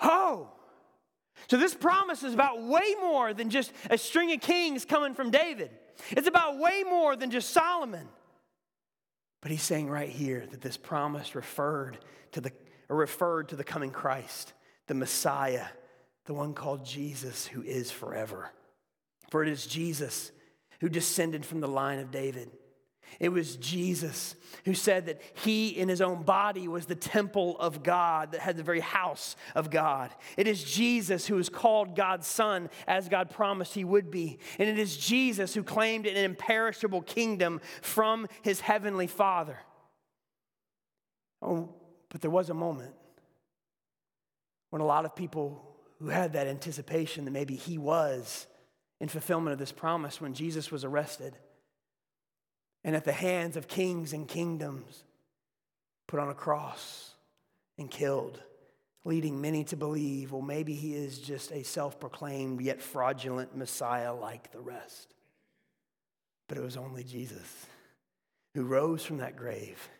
Oh, 0.00 0.50
so 1.48 1.56
this 1.56 1.74
promise 1.74 2.22
is 2.22 2.34
about 2.34 2.62
way 2.62 2.94
more 3.00 3.32
than 3.32 3.50
just 3.50 3.72
a 3.90 3.98
string 3.98 4.32
of 4.32 4.40
kings 4.40 4.84
coming 4.84 5.14
from 5.14 5.30
David. 5.30 5.70
It's 6.10 6.26
about 6.26 6.58
way 6.58 6.82
more 6.82 7.16
than 7.16 7.30
just 7.30 7.50
Solomon. 7.50 8.08
But 9.42 9.50
he's 9.50 9.62
saying 9.62 9.88
right 9.88 10.08
here 10.08 10.44
that 10.50 10.60
this 10.60 10.76
promise 10.76 11.34
referred 11.34 11.98
to 12.32 12.40
the 12.40 12.52
referred 12.88 13.48
to 13.48 13.56
the 13.56 13.64
coming 13.64 13.90
Christ, 13.90 14.52
the 14.86 14.94
Messiah, 14.94 15.66
the 16.24 16.34
one 16.34 16.54
called 16.54 16.84
Jesus 16.84 17.46
who 17.46 17.62
is 17.62 17.90
forever. 17.90 18.50
For 19.30 19.42
it 19.42 19.48
is 19.48 19.66
Jesus 19.66 20.30
who 20.80 20.88
descended 20.88 21.44
from 21.44 21.60
the 21.60 21.68
line 21.68 21.98
of 21.98 22.10
David 22.10 22.50
it 23.18 23.30
was 23.30 23.56
Jesus 23.56 24.34
who 24.64 24.74
said 24.74 25.06
that 25.06 25.20
he, 25.34 25.68
in 25.68 25.88
his 25.88 26.00
own 26.00 26.22
body, 26.22 26.68
was 26.68 26.86
the 26.86 26.94
temple 26.94 27.58
of 27.58 27.82
God 27.82 28.32
that 28.32 28.40
had 28.40 28.56
the 28.56 28.62
very 28.62 28.80
house 28.80 29.36
of 29.54 29.70
God. 29.70 30.10
It 30.36 30.46
is 30.46 30.62
Jesus 30.62 31.26
who 31.26 31.38
is 31.38 31.48
called 31.48 31.96
God's 31.96 32.26
Son, 32.26 32.68
as 32.86 33.08
God 33.08 33.30
promised 33.30 33.74
he 33.74 33.84
would 33.84 34.10
be. 34.10 34.38
And 34.58 34.68
it 34.68 34.78
is 34.78 34.96
Jesus 34.96 35.54
who 35.54 35.62
claimed 35.62 36.06
an 36.06 36.16
imperishable 36.16 37.02
kingdom 37.02 37.60
from 37.80 38.26
his 38.42 38.60
heavenly 38.60 39.06
Father. 39.06 39.58
Oh, 41.40 41.74
but 42.08 42.20
there 42.20 42.30
was 42.30 42.50
a 42.50 42.54
moment 42.54 42.94
when 44.70 44.82
a 44.82 44.86
lot 44.86 45.04
of 45.04 45.14
people 45.14 45.76
who 46.00 46.08
had 46.08 46.34
that 46.34 46.46
anticipation 46.46 47.24
that 47.24 47.30
maybe 47.30 47.54
he 47.54 47.78
was 47.78 48.46
in 49.00 49.08
fulfillment 49.08 49.52
of 49.52 49.58
this 49.58 49.72
promise 49.72 50.20
when 50.20 50.34
Jesus 50.34 50.70
was 50.70 50.84
arrested 50.84 51.38
and 52.86 52.94
at 52.94 53.04
the 53.04 53.12
hands 53.12 53.56
of 53.56 53.66
kings 53.66 54.12
and 54.12 54.28
kingdoms 54.28 55.02
put 56.06 56.20
on 56.20 56.28
a 56.28 56.34
cross 56.34 57.10
and 57.76 57.90
killed, 57.90 58.40
leading 59.04 59.40
many 59.40 59.64
to 59.64 59.76
believe, 59.76 60.30
well, 60.30 60.40
maybe 60.40 60.72
he 60.72 60.94
is 60.94 61.18
just 61.18 61.50
a 61.50 61.64
self 61.64 61.98
proclaimed 61.98 62.60
yet 62.60 62.80
fraudulent 62.80 63.56
Messiah 63.56 64.14
like 64.14 64.52
the 64.52 64.60
rest. 64.60 65.12
But 66.46 66.58
it 66.58 66.62
was 66.62 66.76
only 66.76 67.02
Jesus 67.02 67.66
who 68.54 68.62
rose 68.62 69.04
from 69.04 69.18
that 69.18 69.36
grave 69.36 69.90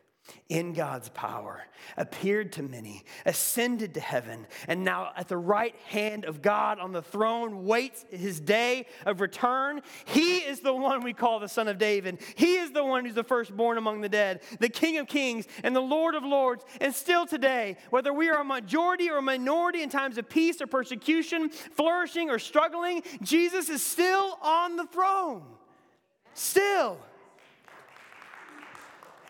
in 0.49 0.73
God's 0.73 1.09
power, 1.09 1.63
appeared 1.97 2.53
to 2.53 2.63
many, 2.63 3.05
ascended 3.25 3.95
to 3.95 4.01
heaven, 4.01 4.47
and 4.69 4.85
now 4.85 5.11
at 5.17 5.29
the 5.29 5.37
right 5.37 5.75
hand 5.89 6.25
of 6.25 6.41
God 6.41 6.79
on 6.79 6.93
the 6.93 7.03
throne 7.03 7.65
waits 7.65 8.05
his 8.11 8.39
day 8.39 8.87
of 9.05 9.21
return. 9.21 9.81
He 10.05 10.39
is 10.39 10.61
the 10.61 10.75
one 10.75 11.03
we 11.03 11.13
call 11.13 11.41
the 11.41 11.49
Son 11.49 11.69
of 11.69 11.79
David. 11.79 12.21
He 12.37 12.57
is 12.57 12.71
the 12.71 12.85
one 12.85 13.05
who's 13.05 13.15
the 13.15 13.25
firstborn 13.25 13.77
among 13.77 14.01
the 14.01 14.09
dead, 14.09 14.43
the 14.61 14.69
King 14.69 14.99
of 14.99 15.09
kings, 15.09 15.47
and 15.65 15.75
the 15.75 15.81
Lord 15.81 16.15
of 16.15 16.23
lords. 16.23 16.65
And 16.81 16.95
still 16.95 17.27
today, 17.27 17.77
whether 17.91 18.13
we 18.13 18.29
are 18.29 18.41
a 18.41 18.45
majority 18.45 19.11
or 19.11 19.19
a 19.19 19.23
minority 19.23 19.83
in 19.83 19.89
times 19.89 20.19
of 20.19 20.29
peace 20.29 20.61
or 20.61 20.67
persecution, 20.67 21.51
flourishing 21.51 22.31
or 22.31 22.39
struggling, 22.39 23.03
Jesus 23.23 23.69
is 23.69 23.83
still 23.83 24.39
on 24.43 24.77
the 24.77 24.87
throne. 24.87 25.43
Still. 26.35 26.99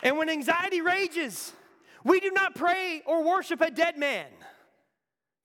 And 0.07 0.17
when 0.17 0.31
anxiety 0.31 0.83
rages, 0.83 1.53
we 2.05 2.21
do 2.21 2.31
not 2.31 2.55
pray 2.55 3.03
or 3.07 3.25
worship 3.25 3.61
a 3.61 3.73
dead 3.73 3.99
man, 3.99 4.29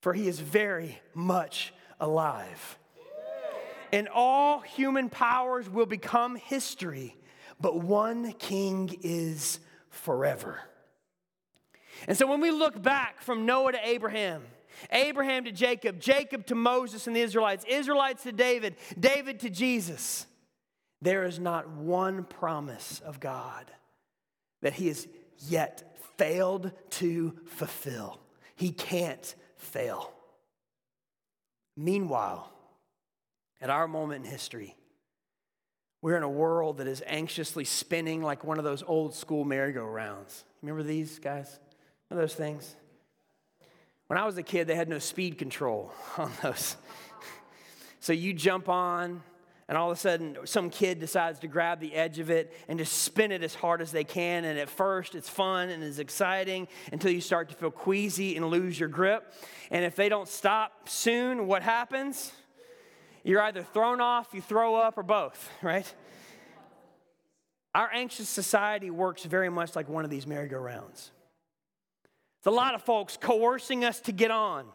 for 0.00 0.14
he 0.14 0.28
is 0.28 0.38
very 0.38 1.00
much 1.14 1.74
alive. 1.98 2.78
And 3.92 4.06
all 4.06 4.60
human 4.60 5.08
powers 5.08 5.68
will 5.68 5.86
become 5.86 6.36
history, 6.36 7.16
but 7.60 7.80
one 7.80 8.34
king 8.34 9.00
is 9.02 9.58
forever. 9.90 10.60
And 12.06 12.16
so 12.16 12.28
when 12.28 12.40
we 12.40 12.52
look 12.52 12.80
back 12.80 13.20
from 13.20 13.44
Noah 13.44 13.72
to 13.72 13.84
Abraham, 13.84 14.44
Abraham 14.92 15.44
to 15.46 15.50
Jacob, 15.50 15.98
Jacob 15.98 16.46
to 16.46 16.54
Moses 16.54 17.08
and 17.08 17.16
the 17.16 17.20
Israelites, 17.20 17.64
Israelites 17.68 18.22
to 18.22 18.30
David, 18.30 18.76
David 18.96 19.40
to 19.40 19.50
Jesus, 19.50 20.24
there 21.00 21.24
is 21.24 21.40
not 21.40 21.68
one 21.68 22.22
promise 22.22 23.00
of 23.04 23.18
God 23.18 23.72
that 24.62 24.72
he 24.72 24.88
has 24.88 25.06
yet 25.48 25.96
failed 26.16 26.72
to 26.90 27.36
fulfill. 27.46 28.20
He 28.56 28.70
can't 28.70 29.34
fail. 29.56 30.12
Meanwhile, 31.76 32.50
at 33.60 33.70
our 33.70 33.86
moment 33.86 34.24
in 34.24 34.30
history, 34.30 34.76
we're 36.00 36.16
in 36.16 36.22
a 36.22 36.28
world 36.28 36.78
that 36.78 36.88
is 36.88 37.02
anxiously 37.06 37.64
spinning 37.64 38.22
like 38.22 38.44
one 38.44 38.58
of 38.58 38.64
those 38.64 38.82
old 38.86 39.14
school 39.14 39.44
merry-go-rounds. 39.44 40.44
Remember 40.60 40.82
these 40.82 41.18
guys? 41.18 41.60
Remember 42.10 42.26
those 42.26 42.34
things? 42.34 42.74
When 44.08 44.18
I 44.18 44.26
was 44.26 44.36
a 44.36 44.42
kid, 44.42 44.66
they 44.66 44.74
had 44.74 44.88
no 44.88 44.98
speed 44.98 45.38
control 45.38 45.92
on 46.18 46.30
those. 46.42 46.76
So 48.00 48.12
you 48.12 48.34
jump 48.34 48.68
on, 48.68 49.22
and 49.72 49.78
all 49.78 49.90
of 49.90 49.96
a 49.96 50.00
sudden 50.00 50.36
some 50.44 50.68
kid 50.68 50.98
decides 50.98 51.38
to 51.38 51.48
grab 51.48 51.80
the 51.80 51.94
edge 51.94 52.18
of 52.18 52.28
it 52.28 52.54
and 52.68 52.78
just 52.78 52.92
spin 52.92 53.32
it 53.32 53.42
as 53.42 53.54
hard 53.54 53.80
as 53.80 53.90
they 53.90 54.04
can. 54.04 54.44
And 54.44 54.58
at 54.58 54.68
first 54.68 55.14
it's 55.14 55.30
fun 55.30 55.70
and 55.70 55.82
it's 55.82 55.96
exciting 55.96 56.68
until 56.92 57.10
you 57.10 57.22
start 57.22 57.48
to 57.48 57.54
feel 57.54 57.70
queasy 57.70 58.36
and 58.36 58.46
lose 58.48 58.78
your 58.78 58.90
grip. 58.90 59.32
And 59.70 59.82
if 59.82 59.96
they 59.96 60.10
don't 60.10 60.28
stop 60.28 60.90
soon 60.90 61.46
what 61.46 61.62
happens? 61.62 62.32
You're 63.24 63.40
either 63.40 63.62
thrown 63.62 64.02
off 64.02 64.34
you 64.34 64.42
throw 64.42 64.74
up 64.74 64.98
or 64.98 65.02
both 65.02 65.48
right? 65.62 65.90
Our 67.74 67.90
anxious 67.94 68.28
society 68.28 68.90
works 68.90 69.24
very 69.24 69.48
much 69.48 69.74
like 69.74 69.88
one 69.88 70.04
of 70.04 70.10
these 70.10 70.26
merry-go-rounds. 70.26 71.12
It's 72.40 72.46
a 72.46 72.50
lot 72.50 72.74
of 72.74 72.82
folks 72.82 73.16
coercing 73.16 73.86
us 73.86 74.00
to 74.00 74.12
get 74.12 74.30
on. 74.30 74.66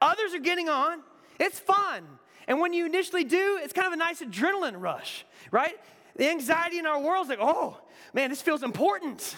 Others 0.00 0.32
are 0.32 0.38
getting 0.38 0.68
on. 0.68 1.00
It's 1.40 1.58
fun 1.58 2.06
and 2.46 2.60
when 2.60 2.72
you 2.72 2.86
initially 2.86 3.24
do, 3.24 3.58
it's 3.62 3.72
kind 3.72 3.86
of 3.86 3.92
a 3.92 3.96
nice 3.96 4.20
adrenaline 4.20 4.80
rush, 4.80 5.24
right? 5.50 5.78
The 6.16 6.28
anxiety 6.28 6.78
in 6.78 6.86
our 6.86 7.00
world 7.00 7.26
is 7.26 7.30
like, 7.30 7.38
oh, 7.40 7.78
man, 8.12 8.30
this 8.30 8.42
feels 8.42 8.62
important. 8.62 9.34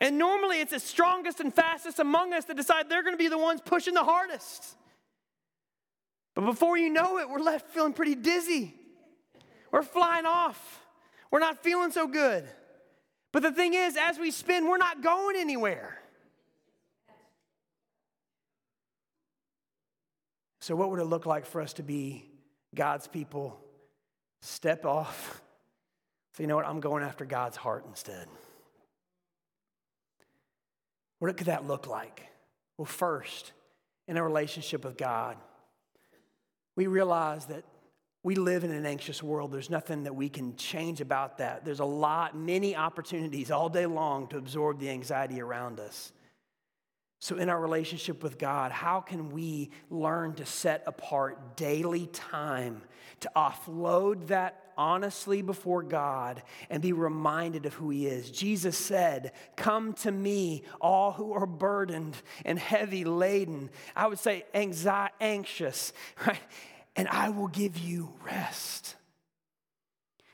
and 0.00 0.18
normally 0.18 0.60
it's 0.60 0.72
the 0.72 0.80
strongest 0.80 1.40
and 1.40 1.52
fastest 1.52 1.98
among 1.98 2.32
us 2.32 2.44
that 2.46 2.56
decide 2.56 2.88
they're 2.88 3.02
going 3.02 3.14
to 3.14 3.18
be 3.18 3.28
the 3.28 3.38
ones 3.38 3.60
pushing 3.64 3.94
the 3.94 4.04
hardest. 4.04 4.76
But 6.34 6.44
before 6.44 6.76
you 6.76 6.90
know 6.90 7.18
it, 7.18 7.30
we're 7.30 7.40
left 7.40 7.70
feeling 7.70 7.94
pretty 7.94 8.14
dizzy. 8.14 8.74
We're 9.72 9.82
flying 9.82 10.26
off. 10.26 10.80
We're 11.30 11.40
not 11.40 11.62
feeling 11.62 11.90
so 11.90 12.06
good. 12.06 12.44
But 13.32 13.42
the 13.42 13.52
thing 13.52 13.74
is, 13.74 13.96
as 13.96 14.18
we 14.18 14.30
spin, 14.30 14.68
we're 14.68 14.76
not 14.76 15.02
going 15.02 15.36
anywhere. 15.36 15.98
So, 20.66 20.74
what 20.74 20.90
would 20.90 20.98
it 20.98 21.04
look 21.04 21.26
like 21.26 21.46
for 21.46 21.60
us 21.60 21.74
to 21.74 21.84
be 21.84 22.28
God's 22.74 23.06
people? 23.06 23.56
Step 24.40 24.84
off. 24.84 25.40
So, 26.32 26.42
you 26.42 26.48
know 26.48 26.56
what? 26.56 26.66
I'm 26.66 26.80
going 26.80 27.04
after 27.04 27.24
God's 27.24 27.56
heart 27.56 27.84
instead. 27.86 28.26
What 31.20 31.36
could 31.36 31.46
that 31.46 31.68
look 31.68 31.86
like? 31.86 32.20
Well, 32.76 32.84
first, 32.84 33.52
in 34.08 34.16
a 34.16 34.24
relationship 34.24 34.84
with 34.84 34.96
God, 34.96 35.36
we 36.74 36.88
realize 36.88 37.46
that 37.46 37.62
we 38.24 38.34
live 38.34 38.64
in 38.64 38.72
an 38.72 38.86
anxious 38.86 39.22
world. 39.22 39.52
There's 39.52 39.70
nothing 39.70 40.02
that 40.02 40.16
we 40.16 40.28
can 40.28 40.56
change 40.56 41.00
about 41.00 41.38
that. 41.38 41.64
There's 41.64 41.78
a 41.78 41.84
lot, 41.84 42.36
many 42.36 42.74
opportunities 42.74 43.52
all 43.52 43.68
day 43.68 43.86
long 43.86 44.26
to 44.30 44.36
absorb 44.36 44.80
the 44.80 44.90
anxiety 44.90 45.40
around 45.40 45.78
us. 45.78 46.10
So, 47.18 47.36
in 47.36 47.48
our 47.48 47.60
relationship 47.60 48.22
with 48.22 48.38
God, 48.38 48.72
how 48.72 49.00
can 49.00 49.30
we 49.30 49.70
learn 49.90 50.34
to 50.34 50.46
set 50.46 50.82
apart 50.86 51.56
daily 51.56 52.06
time 52.08 52.82
to 53.20 53.30
offload 53.34 54.26
that 54.26 54.72
honestly 54.76 55.40
before 55.40 55.82
God 55.82 56.42
and 56.68 56.82
be 56.82 56.92
reminded 56.92 57.64
of 57.64 57.72
who 57.74 57.88
He 57.88 58.06
is? 58.06 58.30
Jesus 58.30 58.76
said, 58.76 59.32
Come 59.56 59.94
to 59.94 60.12
me, 60.12 60.64
all 60.78 61.12
who 61.12 61.32
are 61.32 61.46
burdened 61.46 62.20
and 62.44 62.58
heavy 62.58 63.04
laden. 63.04 63.70
I 63.94 64.08
would 64.08 64.18
say 64.18 64.44
anxiety, 64.52 65.14
anxious, 65.20 65.94
right? 66.26 66.38
And 66.96 67.08
I 67.08 67.30
will 67.30 67.48
give 67.48 67.78
you 67.78 68.12
rest 68.24 68.94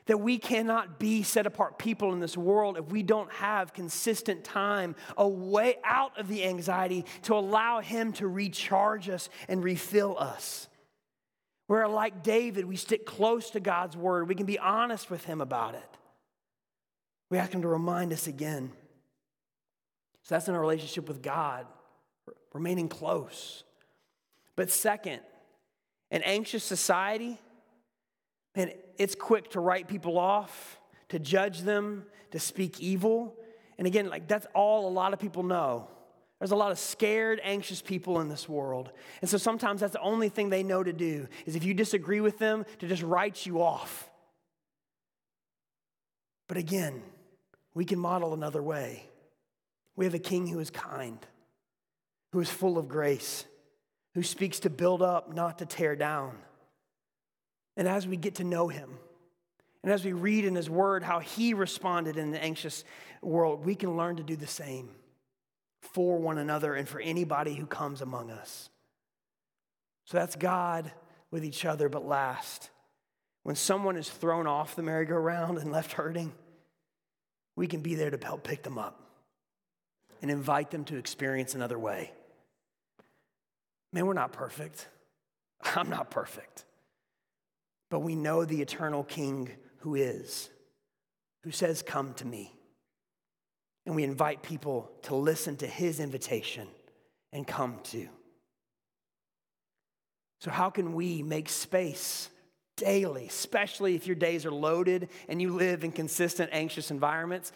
that 0.07 0.19
we 0.19 0.39
cannot 0.39 0.99
be 0.99 1.23
set 1.23 1.47
apart 1.47 1.79
people 1.79 2.13
in 2.13 2.21
this 2.21 2.37
world 2.37 2.77
if 2.77 2.87
we 2.87 3.03
don't 3.03 3.31
have 3.33 3.73
consistent 3.73 4.45
time 4.45 4.97
away 5.17 5.77
out 5.85 6.19
of 6.19 6.29
the 6.29 6.45
anxiety 6.45 7.05
to 7.23 7.35
allow 7.35 7.81
Him 7.81 8.13
to 8.15 8.27
recharge 8.27 9.09
us 9.09 9.29
and 9.49 9.63
refill 9.63 10.19
us. 10.19 10.69
Where, 11.69 11.87
like 11.89 12.23
David, 12.23 12.65
we 12.65 12.77
stick 12.77 13.07
close 13.07 13.51
to 13.51 13.61
God's 13.61 13.97
word, 13.97 14.29
we 14.29 14.35
can 14.35 14.47
be 14.47 14.59
honest 14.59 15.11
with 15.11 15.25
Him 15.25 15.41
about 15.41 15.75
it. 15.75 15.99
We 17.31 17.39
ask 17.39 17.53
Him 17.53 17.63
to 17.63 17.69
remind 17.69 18.13
us 18.13 18.27
again. 18.27 18.73
So 20.25 20.35
that's 20.35 20.49
in 20.49 20.55
our 20.55 20.61
relationship 20.61 21.09
with 21.09 21.23
God, 21.23 21.67
remaining 22.53 22.89
close. 22.89 23.65
But 24.55 24.71
second, 24.71 25.21
an 26.11 26.23
anxious 26.23 26.63
society 26.63 27.39
and 28.55 28.73
it's 28.99 29.15
quick 29.15 29.51
to 29.51 29.61
write 29.61 29.89
people 29.89 30.19
off, 30.19 30.79
to 31.09 31.19
judge 31.19 31.61
them, 31.61 32.05
to 32.31 32.39
speak 32.39 32.81
evil. 32.81 33.35
And 33.79 33.87
again, 33.87 34.09
like 34.09 34.29
that's 34.29 34.47
all 34.55 34.89
a 34.89 34.91
lot 34.91 35.13
of 35.13 35.19
people 35.19 35.43
know. 35.43 35.89
There's 36.39 36.51
a 36.51 36.57
lot 36.57 36.73
of 36.73 36.79
scared, 36.79 37.41
anxious 37.45 37.81
people 37.81 38.21
in 38.21 38.29
this 38.29 38.49
world. 38.49 38.91
And 39.21 39.31
so 39.31 39.39
sometimes 39.39 39.81
that's 39.81 39.93
the 39.93 40.01
only 40.01 40.29
thing 40.29 40.51
they 40.51 40.65
know 40.65 40.83
to 40.83 40.93
do 40.93 41.29
is 41.47 41.55
if 41.55 41.63
you 41.65 41.73
disagree 41.73 42.21
with 42.21 42.39
them, 42.39 42.67
to 42.81 42.89
just 42.89 43.03
write 43.03 43.47
you 43.47 43.63
off. 43.63 44.11
But 46.49 46.57
again, 46.57 47.01
we 47.75 47.85
can 47.85 47.99
model 47.99 48.35
another 48.35 48.63
way. 48.63 49.05
We 49.95 50.05
have 50.05 50.15
a 50.15 50.19
king 50.19 50.49
who 50.49 50.59
is 50.59 50.69
kind, 50.69 51.19
who 52.33 52.41
is 52.41 52.51
full 52.51 52.77
of 52.77 52.89
grace, 52.89 53.45
who 54.15 54.23
speaks 54.23 54.59
to 54.61 54.71
build 54.71 55.01
up, 55.01 55.33
not 55.33 55.59
to 55.59 55.67
tear 55.67 55.95
down. 55.95 56.37
And 57.77 57.89
as 57.89 58.07
we 58.07 58.17
get 58.17 58.37
to 58.37 58.45
know 58.45 58.69
him, 58.69 58.99
and 59.83 59.93
as 59.93 60.05
we 60.05 60.13
read 60.13 60.45
in 60.45 60.55
his 60.55 60.71
word 60.71 61.03
how 61.03 61.19
he 61.19 61.55
responded 61.55 62.17
in 62.17 62.31
the 62.31 62.43
anxious 62.43 62.85
world, 63.21 63.65
we 63.65 63.75
can 63.75 63.97
learn 63.97 64.17
to 64.17 64.23
do 64.23 64.37
the 64.37 64.47
same 64.47 64.91
for 65.81 66.19
one 66.19 66.39
another 66.39 66.75
and 66.75 66.89
for 66.89 67.01
anybody 67.01 67.55
who 67.55 67.67
comes 67.67 68.01
among 68.01 68.31
us. 68.31 68.71
So 70.05 70.19
that's 70.19 70.37
God 70.37 70.93
with 71.31 71.45
each 71.45 71.65
other. 71.65 71.89
But 71.89 72.07
last, 72.07 72.71
when 73.43 73.57
someone 73.57 73.97
is 73.97 74.09
thrown 74.09 74.47
off 74.47 74.77
the 74.77 74.83
merry-go-round 74.83 75.59
and 75.59 75.73
left 75.73 75.93
hurting, 75.93 76.33
we 77.57 77.67
can 77.67 77.81
be 77.81 77.97
there 77.97 78.11
to 78.11 78.25
help 78.25 78.45
pick 78.45 78.63
them 78.63 78.79
up 78.79 79.01
and 80.21 80.31
invite 80.31 80.71
them 80.71 80.85
to 80.85 80.97
experience 80.97 81.55
another 81.55 81.79
way. 81.79 82.13
Man, 83.93 84.07
we're 84.07 84.13
not 84.13 84.33
perfect. 84.33 84.89
I'm 85.77 85.91
not 85.91 86.11
perfect 86.11 86.65
but 87.93 88.01
we 88.01 88.17
know 88.17 88.47
the 88.47 88.63
eternal 88.63 89.05
King 89.05 89.51
who 89.81 89.97
is, 89.97 90.49
who 91.45 91.51
says, 91.51 91.83
Come 91.83 92.15
to 92.15 92.25
me. 92.25 92.51
And 93.85 93.95
we 93.95 94.03
invite 94.03 94.43
people 94.43 94.91
to 95.03 95.15
listen 95.15 95.57
to 95.57 95.67
his 95.67 96.01
invitation 96.01 96.67
and 97.35 97.47
come 97.47 97.81
to. 97.91 98.09
So, 100.41 100.51
how 100.51 100.71
can 100.71 100.95
we 100.95 101.23
make 101.23 101.51
space 101.51 102.31
daily, 102.79 103.27
especially 103.27 103.95
if 103.95 104.07
your 104.07 104.17
days 104.17 104.47
are 104.47 104.51
loaded 104.51 105.11
and 105.29 105.43
you 105.43 105.53
live 105.55 105.85
in 105.85 105.93
consistent, 105.93 106.49
anxious 106.51 106.91
environments? 106.91 107.53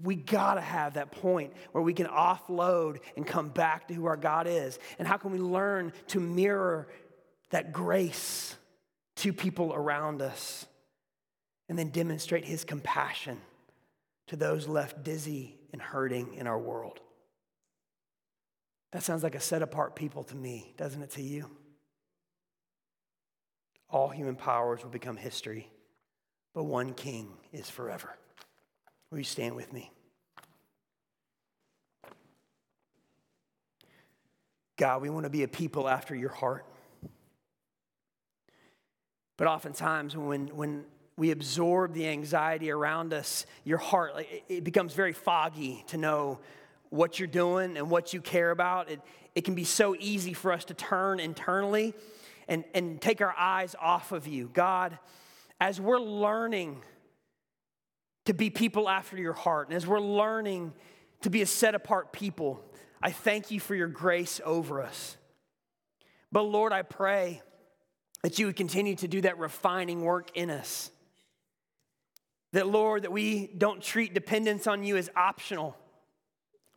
We 0.00 0.14
gotta 0.14 0.60
have 0.60 0.94
that 0.94 1.10
point 1.10 1.52
where 1.72 1.82
we 1.82 1.94
can 1.94 2.06
offload 2.06 3.00
and 3.16 3.26
come 3.26 3.48
back 3.48 3.88
to 3.88 3.94
who 3.94 4.04
our 4.04 4.16
God 4.16 4.46
is. 4.46 4.78
And 5.00 5.08
how 5.08 5.16
can 5.16 5.32
we 5.32 5.40
learn 5.40 5.92
to 6.08 6.20
mirror 6.20 6.86
that 7.50 7.72
grace 7.72 8.54
to 9.20 9.32
people 9.32 9.72
around 9.72 10.22
us, 10.22 10.66
and 11.68 11.78
then 11.78 11.90
demonstrate 11.90 12.44
his 12.44 12.64
compassion 12.64 13.38
to 14.26 14.36
those 14.36 14.66
left 14.66 15.02
dizzy 15.04 15.56
and 15.72 15.80
hurting 15.80 16.34
in 16.34 16.46
our 16.46 16.58
world. 16.58 17.00
That 18.92 19.02
sounds 19.02 19.22
like 19.22 19.34
a 19.34 19.40
set 19.40 19.62
apart 19.62 19.94
people 19.94 20.24
to 20.24 20.34
me, 20.34 20.74
doesn't 20.76 21.02
it 21.02 21.10
to 21.10 21.22
you? 21.22 21.50
All 23.88 24.08
human 24.08 24.36
powers 24.36 24.82
will 24.82 24.90
become 24.90 25.16
history, 25.16 25.70
but 26.54 26.64
one 26.64 26.94
king 26.94 27.28
is 27.52 27.68
forever. 27.68 28.16
Will 29.10 29.18
you 29.18 29.24
stand 29.24 29.54
with 29.54 29.72
me? 29.72 29.90
God, 34.76 35.02
we 35.02 35.10
want 35.10 35.24
to 35.24 35.30
be 35.30 35.42
a 35.42 35.48
people 35.48 35.88
after 35.88 36.14
your 36.14 36.30
heart. 36.30 36.64
But 39.40 39.48
oftentimes, 39.48 40.14
when, 40.14 40.48
when 40.48 40.84
we 41.16 41.30
absorb 41.30 41.94
the 41.94 42.06
anxiety 42.08 42.70
around 42.70 43.14
us, 43.14 43.46
your 43.64 43.78
heart, 43.78 44.14
like, 44.14 44.44
it 44.50 44.64
becomes 44.64 44.92
very 44.92 45.14
foggy 45.14 45.82
to 45.86 45.96
know 45.96 46.40
what 46.90 47.18
you're 47.18 47.26
doing 47.26 47.78
and 47.78 47.88
what 47.88 48.12
you 48.12 48.20
care 48.20 48.50
about. 48.50 48.90
It, 48.90 49.00
it 49.34 49.46
can 49.46 49.54
be 49.54 49.64
so 49.64 49.96
easy 49.98 50.34
for 50.34 50.52
us 50.52 50.66
to 50.66 50.74
turn 50.74 51.20
internally 51.20 51.94
and, 52.48 52.64
and 52.74 53.00
take 53.00 53.22
our 53.22 53.34
eyes 53.34 53.74
off 53.80 54.12
of 54.12 54.26
you. 54.26 54.50
God, 54.52 54.98
as 55.58 55.80
we're 55.80 55.98
learning 55.98 56.82
to 58.26 58.34
be 58.34 58.50
people 58.50 58.90
after 58.90 59.16
your 59.16 59.32
heart, 59.32 59.68
and 59.68 59.74
as 59.74 59.86
we're 59.86 60.00
learning 60.00 60.74
to 61.22 61.30
be 61.30 61.40
a 61.40 61.46
set 61.46 61.74
apart 61.74 62.12
people, 62.12 62.62
I 63.00 63.10
thank 63.10 63.50
you 63.50 63.58
for 63.58 63.74
your 63.74 63.88
grace 63.88 64.38
over 64.44 64.82
us. 64.82 65.16
But 66.30 66.42
Lord, 66.42 66.74
I 66.74 66.82
pray 66.82 67.40
that 68.22 68.38
you 68.38 68.46
would 68.46 68.56
continue 68.56 68.94
to 68.96 69.08
do 69.08 69.22
that 69.22 69.38
refining 69.38 70.02
work 70.02 70.30
in 70.34 70.50
us. 70.50 70.90
That, 72.52 72.66
Lord, 72.66 73.02
that 73.02 73.12
we 73.12 73.46
don't 73.46 73.82
treat 73.82 74.12
dependence 74.12 74.66
on 74.66 74.82
you 74.82 74.96
as 74.96 75.08
optional, 75.16 75.76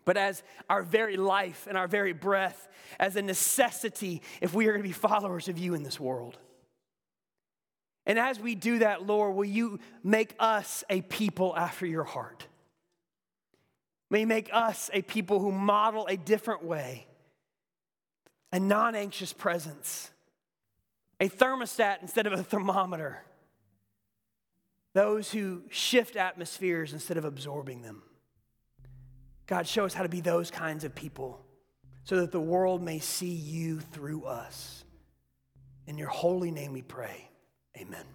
but 0.05 0.17
as 0.17 0.43
our 0.69 0.83
very 0.83 1.17
life 1.17 1.65
and 1.67 1.77
our 1.77 1.87
very 1.87 2.13
breath, 2.13 2.67
as 2.99 3.15
a 3.15 3.21
necessity 3.21 4.21
if 4.39 4.53
we 4.53 4.67
are 4.67 4.71
going 4.71 4.83
to 4.83 4.87
be 4.87 4.93
followers 4.93 5.47
of 5.47 5.57
you 5.57 5.73
in 5.73 5.83
this 5.83 5.99
world. 5.99 6.37
And 8.05 8.19
as 8.19 8.39
we 8.39 8.53
do 8.53 8.79
that, 8.79 9.07
Lord, 9.07 9.35
will 9.35 9.45
you 9.45 9.79
make 10.03 10.35
us 10.37 10.83
a 10.89 11.01
people 11.01 11.55
after 11.55 11.85
your 11.85 12.03
heart? 12.03 12.47
May 14.09 14.21
you 14.21 14.27
make 14.27 14.49
us 14.53 14.89
a 14.93 15.01
people 15.01 15.39
who 15.39 15.51
model 15.51 16.05
a 16.07 16.17
different 16.17 16.63
way, 16.63 17.07
a 18.51 18.59
non 18.59 18.93
anxious 18.93 19.33
presence 19.33 20.11
a 21.19 21.29
thermostat 21.29 22.01
instead 22.01 22.27
of 22.27 22.33
a 22.33 22.43
thermometer, 22.43 23.23
those 24.93 25.31
who 25.31 25.63
shift 25.69 26.15
atmospheres 26.15 26.93
instead 26.93 27.17
of 27.17 27.25
absorbing 27.25 27.81
them. 27.81 28.03
God, 29.47 29.67
show 29.67 29.85
us 29.85 29.93
how 29.93 30.03
to 30.03 30.09
be 30.09 30.21
those 30.21 30.51
kinds 30.51 30.83
of 30.83 30.95
people 30.95 31.43
so 32.03 32.17
that 32.21 32.31
the 32.31 32.39
world 32.39 32.81
may 32.81 32.99
see 32.99 33.33
you 33.33 33.79
through 33.79 34.23
us. 34.25 34.83
In 35.87 35.97
your 35.97 36.09
holy 36.09 36.51
name 36.51 36.73
we 36.73 36.81
pray. 36.81 37.29
Amen. 37.77 38.05